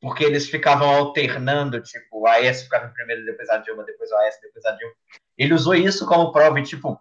[0.00, 4.16] porque eles ficavam alternando, tipo, o Aécio ficava em primeiro, depois a Dilma, depois o
[4.16, 4.92] Aécio, depois a Dilma.
[5.38, 7.00] Ele usou isso como prova e, tipo,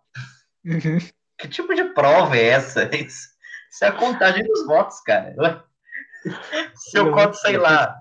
[0.63, 0.99] uhum.
[1.35, 2.83] que tipo de prova é essa?
[2.95, 3.29] Isso,
[3.71, 5.33] isso é a contagem dos votos, cara.
[6.75, 8.00] Se eu conto, sei lá.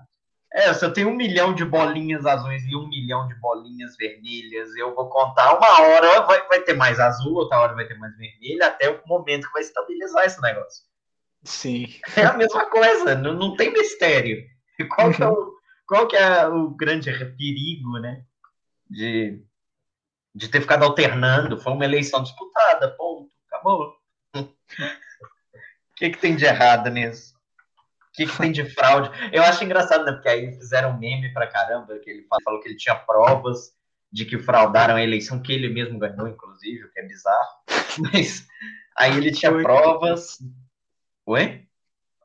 [0.53, 4.75] É, se eu tenho um milhão de bolinhas azuis e um milhão de bolinhas vermelhas,
[4.75, 8.15] eu vou contar uma hora vai, vai ter mais azul, outra hora vai ter mais
[8.17, 10.83] vermelho, até o momento que vai estabilizar esse negócio.
[11.43, 11.87] Sim.
[12.17, 14.45] É a mesma coisa, não, não tem mistério.
[14.93, 15.53] Qual que, é o,
[15.87, 18.23] qual que é o grande perigo, né?
[18.89, 19.41] De,
[20.35, 21.57] de ter ficado alternando.
[21.57, 23.29] Foi uma eleição disputada, ponto.
[23.47, 23.95] Acabou
[26.01, 27.35] que, que tem de errado nisso?
[28.13, 29.09] Que, que tem de fraude?
[29.31, 30.11] Eu acho engraçado, né?
[30.11, 33.73] Porque aí fizeram meme pra caramba, que ele falou que ele tinha provas
[34.11, 37.49] de que fraudaram a eleição, que ele mesmo ganhou, inclusive, o que é bizarro.
[38.11, 38.45] Mas
[38.97, 39.63] aí ele tinha Oi.
[39.63, 40.39] provas.
[41.25, 41.65] Oi?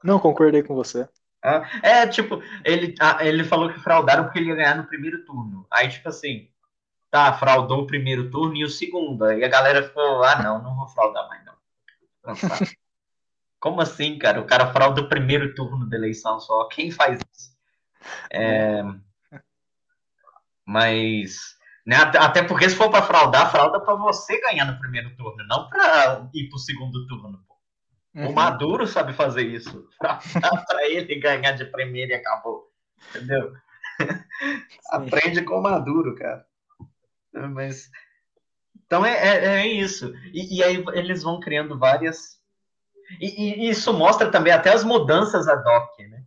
[0.03, 1.09] Não, concordei com você.
[1.43, 5.25] Ah, é, tipo, ele, ah, ele falou que fraudaram porque ele ia ganhar no primeiro
[5.25, 5.65] turno.
[5.71, 6.49] Aí, tipo assim,
[7.11, 9.25] tá, fraudou o primeiro turno e o segundo.
[9.25, 11.55] Aí a galera ficou, ah, não, não vou fraudar mais, não.
[13.67, 14.41] Como assim, cara?
[14.41, 16.69] O cara frauda o primeiro turno da eleição só.
[16.69, 17.51] Quem faz isso?
[18.31, 18.81] É...
[20.65, 21.57] Mas.
[21.85, 25.69] Né, até porque se for para fraudar, frauda para você ganhar no primeiro turno, não
[25.69, 27.45] para ir para o segundo turno.
[28.15, 28.29] Uhum.
[28.29, 29.89] O Maduro sabe fazer isso.
[29.99, 32.71] Para ele ganhar de primeiro e acabou.
[33.11, 33.53] Entendeu?
[34.93, 36.47] Aprende com o Maduro, cara.
[37.33, 37.91] Mas.
[38.87, 40.15] Então é, é, é isso.
[40.33, 42.37] E, e aí eles vão criando várias
[43.21, 46.23] e, e, isso mostra também até as mudanças ad hoc, né?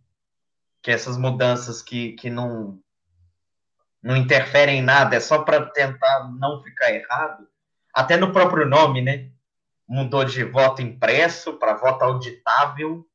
[0.82, 2.78] Que essas mudanças que, que não,
[4.02, 7.46] não interferem em nada, é só para tentar não ficar errado.
[7.94, 9.30] Até no próprio nome, né?
[9.86, 13.06] Mudou de voto impresso para voto auditável.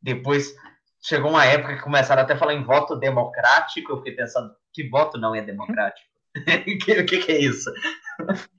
[0.00, 0.54] Depois
[1.00, 3.92] chegou uma época que começaram até a falar em voto democrático.
[3.92, 6.08] Eu fiquei pensando, que voto não é democrático?
[6.36, 7.70] o que, que, que é isso?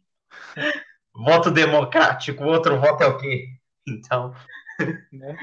[1.13, 3.58] voto democrático, outro voto é o quê?
[3.89, 4.33] Então.
[5.11, 5.37] Né?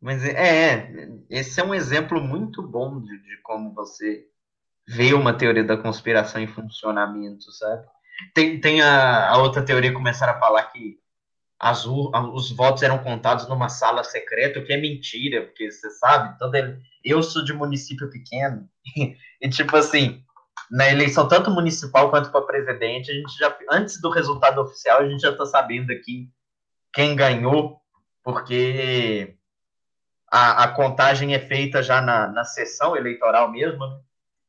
[0.00, 4.26] Mas é, é, esse é um exemplo muito bom de, de, como você
[4.88, 7.86] vê uma teoria da conspiração em funcionamento, sabe?
[8.34, 10.98] Tem, tem a, a outra teoria que começaram a falar que
[11.58, 16.38] as, os votos eram contados numa sala secreta, o que é mentira, porque você sabe,
[16.38, 18.66] todo ele, eu sou de município pequeno,
[19.40, 20.24] e tipo assim,
[20.70, 25.08] na eleição tanto municipal quanto para presidente, a gente já, antes do resultado oficial, a
[25.08, 26.30] gente já está sabendo aqui
[26.92, 27.80] quem ganhou,
[28.22, 29.36] porque
[30.30, 34.00] a, a contagem é feita já na, na sessão eleitoral mesmo, né?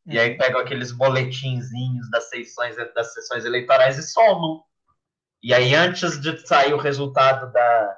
[0.05, 0.37] E aí uhum.
[0.37, 4.63] pegam aqueles boletinzinhos das sessões, das sessões eleitorais e somam.
[5.43, 7.97] E aí, antes de sair o resultado da.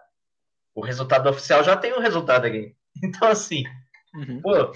[0.76, 2.76] O resultado oficial, já tem o resultado aqui.
[3.04, 3.64] Então, assim,
[4.14, 4.40] uhum.
[4.40, 4.72] pô,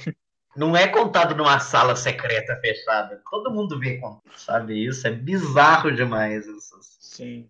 [0.55, 3.21] não é contado numa sala secreta fechada.
[3.29, 4.01] Todo mundo vê,
[4.35, 4.87] sabe?
[4.87, 6.47] Isso é bizarro demais.
[6.47, 6.75] Isso.
[6.99, 7.47] Sim.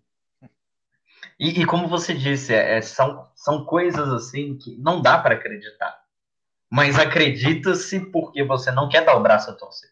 [1.38, 6.02] E, e como você disse, é, são, são coisas assim que não dá para acreditar.
[6.70, 9.90] Mas acredita-se porque você não quer dar o braço a torcer.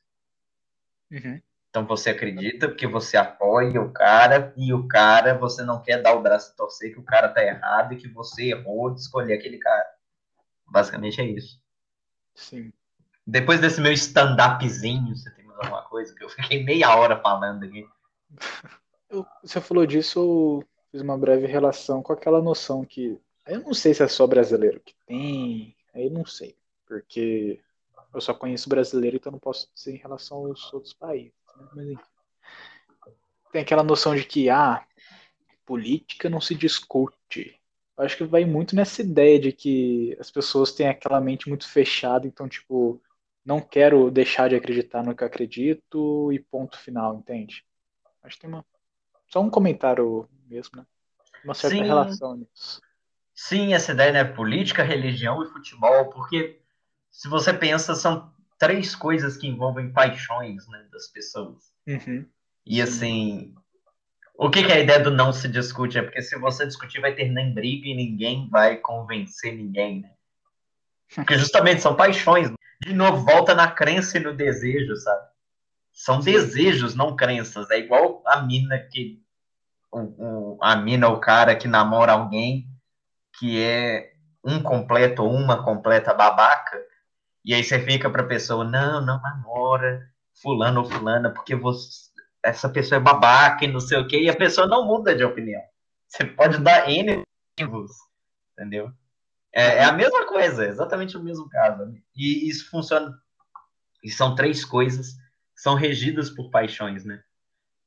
[1.10, 1.40] Uhum.
[1.70, 6.14] Então você acredita porque você apoia o cara e o cara você não quer dar
[6.14, 9.34] o braço a torcer que o cara tá errado e que você errou de escolher
[9.34, 9.86] aquele cara.
[10.66, 11.60] Basicamente é isso.
[12.34, 12.72] Sim.
[13.26, 16.14] Depois desse meu stand-upzinho, você tem mais alguma coisa?
[16.14, 17.86] Que eu fiquei meia hora falando aqui.
[19.08, 20.64] Eu, você falou disso,
[20.96, 23.20] fiz uma breve relação com aquela noção que.
[23.46, 27.60] Eu não sei se é só brasileiro que tem, aí não sei, porque
[28.12, 31.32] eu só conheço brasileiro, então não posso dizer em relação aos outros países.
[31.56, 31.66] Né?
[31.74, 32.04] Mas enfim.
[33.52, 34.84] Tem aquela noção de que, ah,
[35.64, 37.60] política não se discute.
[37.96, 41.68] Eu acho que vai muito nessa ideia de que as pessoas têm aquela mente muito
[41.68, 43.00] fechada, então, tipo,
[43.44, 47.64] não quero deixar de acreditar no que eu acredito e ponto final, entende?
[48.22, 48.64] Acho que tem uma.
[49.36, 50.86] Só um comentário mesmo, né?
[51.44, 51.82] Uma certa Sim.
[51.82, 52.80] relação nisso.
[53.34, 54.24] Sim, essa ideia, né?
[54.24, 56.58] Política, religião e futebol, porque
[57.10, 61.64] se você pensa, são três coisas que envolvem paixões né, das pessoas.
[61.86, 62.26] Uhum.
[62.64, 63.54] E assim,
[64.38, 65.98] o que, que, é a ideia do não se discute?
[65.98, 70.12] É porque se você discutir, vai ter nem briga e ninguém vai convencer ninguém, né?
[71.14, 72.50] Porque justamente são paixões.
[72.80, 75.28] De novo, volta na crença e no desejo, sabe?
[75.92, 77.70] São desejos, não crenças.
[77.70, 79.25] É igual a mina que.
[79.92, 82.66] O, o, a mina, o cara que namora alguém
[83.38, 84.12] que é
[84.44, 86.76] um completo ou uma completa babaca
[87.46, 90.10] e aí você fica para a pessoa, não, não namora
[90.42, 92.10] fulano ou fulana, porque você,
[92.42, 95.22] essa pessoa é babaca e não sei o quê, e a pessoa não muda de
[95.22, 95.62] opinião.
[96.08, 97.22] Você pode dar N
[97.56, 97.92] motivos,
[98.52, 98.90] entendeu?
[99.52, 101.94] É, é, a mesma coisa, exatamente o mesmo caso.
[102.16, 103.16] E isso funciona.
[104.02, 105.12] E são três coisas
[105.54, 107.22] que são regidas por paixões, né?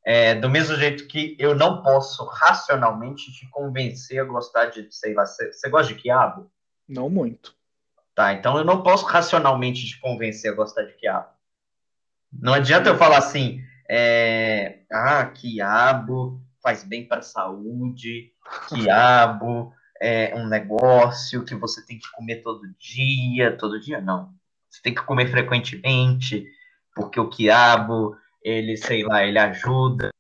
[0.05, 5.13] É, do mesmo jeito que eu não posso racionalmente te convencer a gostar de, sei
[5.13, 6.49] lá, você gosta de quiabo?
[6.87, 7.53] Não muito.
[8.15, 11.29] Tá, então eu não posso racionalmente te convencer a gostar de quiabo.
[12.31, 18.31] Não adianta eu falar assim, é, ah, quiabo faz bem para a saúde,
[18.67, 24.33] quiabo é um negócio que você tem que comer todo dia, todo dia não.
[24.69, 26.45] Você tem que comer frequentemente,
[26.95, 30.11] porque o quiabo, ele, sei lá, ele ajuda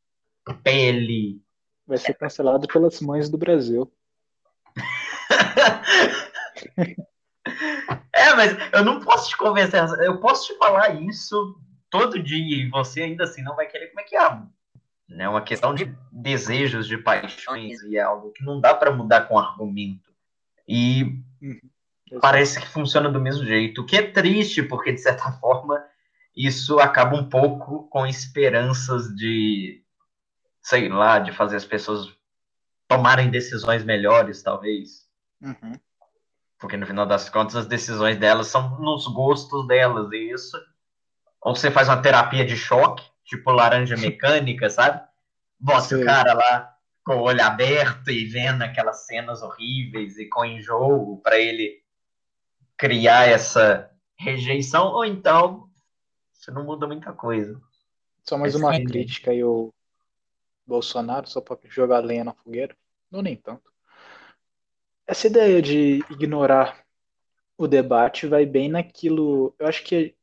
[0.63, 1.41] pele.
[1.85, 3.91] Vai ser cancelado pelas mães do Brasil.
[8.13, 9.81] É, mas eu não posso te convencer.
[10.01, 11.57] Eu posso te falar isso
[11.89, 14.51] todo dia e você ainda assim não vai querer comer quiabo.
[15.09, 19.21] É uma questão de desejos, de paixões e é algo que não dá para mudar
[19.21, 20.11] com argumento.
[20.67, 22.19] E uhum.
[22.21, 23.81] parece que funciona do mesmo jeito.
[23.81, 25.81] O que é triste, porque de certa forma
[26.39, 29.83] isso acaba um pouco com esperanças de,
[30.61, 32.07] sei lá, de fazer as pessoas
[32.87, 35.05] tomarem decisões melhores, talvez.
[35.41, 35.73] Uhum.
[36.57, 40.57] Porque no final das contas as decisões delas são nos gostos delas, e isso.
[41.41, 45.05] Ou você faz uma terapia de choque, tipo laranja mecânica, sabe?
[45.59, 46.03] Bota Sim.
[46.03, 46.73] o cara lá
[47.03, 51.81] com o olho aberto e vendo aquelas cenas horríveis e com enjoo para ele
[52.77, 55.68] criar essa rejeição, ou então
[56.39, 57.61] você não muda muita coisa.
[58.23, 59.73] Só mais uma crítica aí o
[60.65, 62.75] Bolsonaro, só para jogar lenha na fogueira.
[63.11, 63.71] Não nem tanto.
[65.05, 66.85] Essa ideia de ignorar
[67.57, 69.53] o debate vai bem naquilo.
[69.59, 70.15] Eu acho que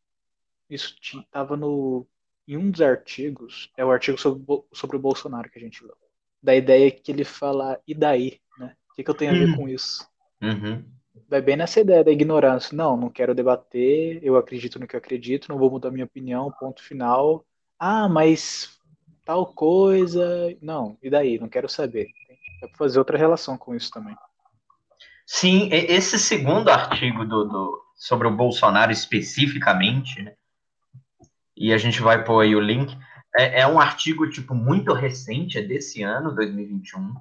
[0.71, 2.07] isso estava no
[2.49, 5.97] em um dos artigos, é o artigo sobre, sobre o Bolsonaro que a gente leu.
[6.41, 8.41] Da ideia que ele fala, e daí?
[8.57, 8.77] Né?
[8.89, 10.09] O que, que eu tenho a ver com isso?
[10.41, 10.85] Uhum.
[11.29, 12.77] Vai bem nessa ideia da ignorância.
[12.77, 16.53] Não, não quero debater, eu acredito no que eu acredito, não vou mudar minha opinião,
[16.59, 17.45] ponto final.
[17.79, 18.79] Ah, mas
[19.25, 20.57] tal coisa.
[20.63, 21.39] Não, e daí?
[21.39, 22.09] Não quero saber.
[22.61, 24.17] Dá pra fazer outra relação com isso também.
[25.27, 30.35] Sim, esse segundo artigo do, do, sobre o Bolsonaro especificamente, né?
[31.57, 32.97] E a gente vai pôr aí o link.
[33.37, 37.15] É, é, um artigo, tipo, muito recente, é desse ano, 2021.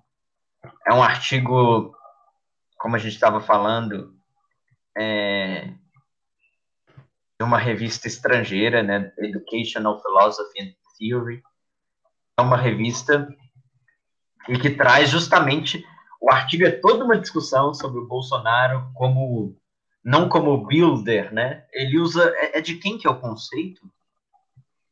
[0.86, 1.95] é um artigo,
[2.86, 4.15] como a gente estava falando,
[4.95, 5.73] é,
[7.39, 11.41] de uma revista estrangeira, né, Educational Philosophy and Theory.
[12.38, 13.27] É uma revista
[14.47, 15.83] e que traz justamente
[16.21, 19.59] o artigo é toda uma discussão sobre o Bolsonaro como
[20.03, 21.65] não como builder, né?
[21.73, 23.81] Ele usa é, é de quem que é o conceito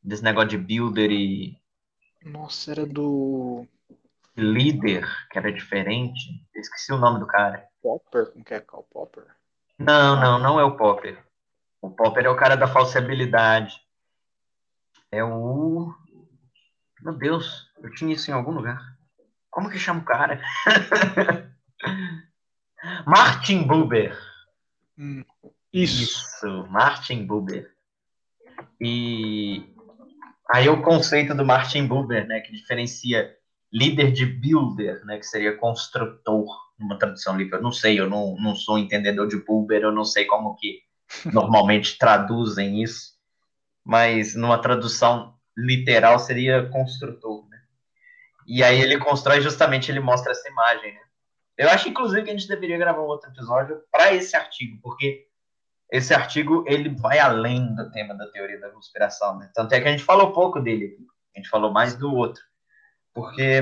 [0.02, 1.62] desse negócio de builder e
[2.26, 3.68] nossa, era do
[4.36, 6.44] líder, que era diferente.
[6.56, 7.72] esqueci o nome do cara.
[7.84, 9.26] Popper, como que é Karl Popper?
[9.78, 11.22] Não, não, não é o Popper.
[11.82, 13.76] O Popper é o cara da falsibilidade.
[15.12, 15.94] É o.
[17.02, 18.98] Meu Deus, eu tinha isso em algum lugar.
[19.52, 20.42] Como que chama o cara?
[23.06, 24.18] Martin Buber.
[24.98, 25.26] Hum,
[25.74, 26.04] isso.
[26.04, 27.76] Isso, Martin Buber.
[28.80, 29.76] E
[30.50, 33.38] aí o conceito do Martin Buber, né, que diferencia
[33.72, 37.56] líder de builder, né, que seria construtor, numa tradução livre.
[37.56, 40.82] Eu não sei, eu não, não sou entendedor de Buber, eu não sei como que
[41.32, 43.14] normalmente traduzem isso,
[43.84, 47.62] mas numa tradução literal seria construtor, né?
[48.48, 51.00] E aí ele constrói justamente, ele mostra essa imagem, né?
[51.58, 55.28] Eu acho, inclusive, que a gente deveria gravar um outro episódio para esse artigo, porque
[55.92, 59.52] esse artigo ele vai além do tema da teoria da conspiração, né?
[59.54, 60.98] Tanto é que a gente falou pouco dele,
[61.36, 62.42] a gente falou mais do outro,
[63.14, 63.62] porque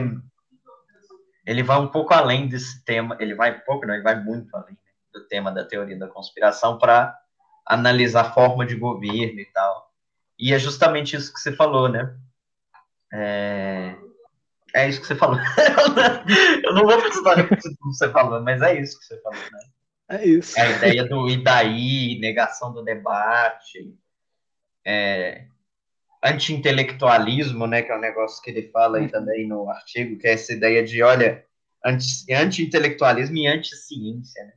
[1.45, 4.73] ele vai um pouco além desse tema, ele vai pouco, não, ele vai muito além
[4.73, 7.17] né, do tema da teoria da conspiração para
[7.65, 9.91] analisar a forma de governo e tal.
[10.37, 12.15] E é justamente isso que você falou, né?
[13.13, 13.95] É,
[14.73, 15.37] é isso que você falou.
[16.63, 19.39] eu não vou precisar repetir tudo que você falou, mas é isso que você falou,
[19.39, 19.59] né?
[20.09, 20.59] É isso.
[20.59, 23.95] É a ideia do e daí, negação do debate,
[24.85, 25.45] é,
[26.23, 30.33] anti-intelectualismo, né, que é um negócio que ele fala aí também no artigo, que é
[30.33, 31.43] essa ideia de, olha,
[31.83, 34.53] anti-intelectualismo e anti-ciência, né?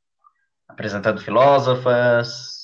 [0.69, 2.60] Apresentando Filósofas,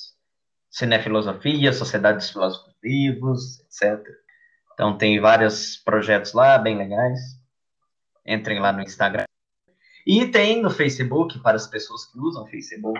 [0.77, 3.99] Cinefilosofia, Sociedade dos Filósofos Vivos, etc.
[4.73, 7.19] Então tem vários projetos lá, bem legais.
[8.23, 9.23] Entrem lá no Instagram.
[10.05, 12.99] E tem no Facebook, para as pessoas que usam Facebook.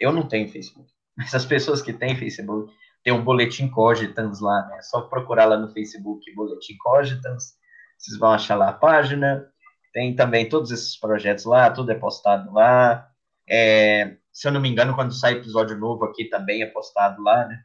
[0.00, 2.72] Eu não tenho Facebook, mas as pessoas que têm Facebook,
[3.04, 4.78] tem um boletim Cogitans lá, né?
[4.78, 7.52] É só procurar lá no Facebook Boletim Cogitans,
[7.98, 9.46] vocês vão achar lá a página.
[9.92, 13.10] Tem também todos esses projetos lá, tudo é postado lá.
[13.46, 17.46] É, se eu não me engano, quando sai episódio novo aqui também é postado lá,
[17.46, 17.62] né?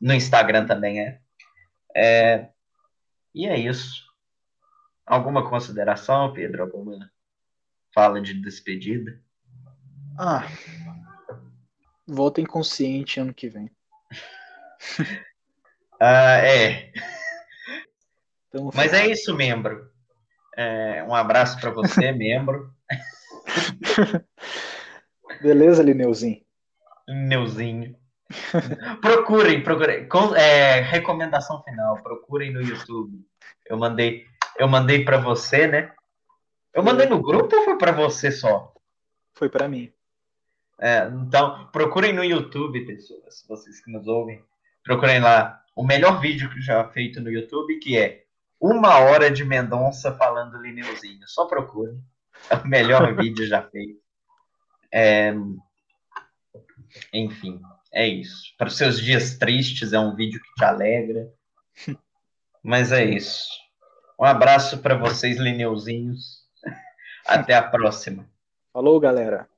[0.00, 1.20] No Instagram também é.
[1.94, 2.48] é
[3.34, 4.04] e é isso.
[5.06, 6.62] Alguma consideração, Pedro?
[6.64, 7.10] Alguma
[7.94, 9.20] fala de despedida?
[10.18, 10.46] Ah,
[12.06, 13.70] volta inconsciente ano que vem.
[16.00, 16.92] ah, é.
[18.48, 19.90] Então, Mas é isso, membro.
[20.56, 22.74] É, um abraço para você, membro.
[25.40, 26.40] Beleza, Lineuzinho?
[27.08, 27.96] Lineuzinho.
[29.00, 30.08] procurem, procurem.
[30.08, 33.24] Com, é, recomendação final, procurem no YouTube.
[33.66, 34.26] Eu mandei,
[34.58, 35.92] eu mandei para você, né?
[36.74, 38.72] Eu mandei no grupo ou foi para você só?
[39.34, 39.92] Foi para mim.
[40.80, 44.42] É, então, procurem no YouTube, pessoas, vocês que nos ouvem.
[44.84, 48.24] Procurem lá o melhor vídeo que já feito no YouTube, que é
[48.60, 51.26] uma hora de Mendonça falando Lineuzinho.
[51.26, 51.98] Só procure.
[52.50, 54.07] É o melhor vídeo já feito.
[54.92, 55.34] É...
[57.12, 57.60] Enfim,
[57.92, 58.54] é isso.
[58.56, 61.32] Para os seus dias tristes, é um vídeo que te alegra.
[62.62, 63.48] Mas é isso.
[64.18, 66.44] Um abraço para vocês, Lineuzinhos.
[67.26, 68.28] Até a próxima.
[68.72, 69.48] Falou, galera.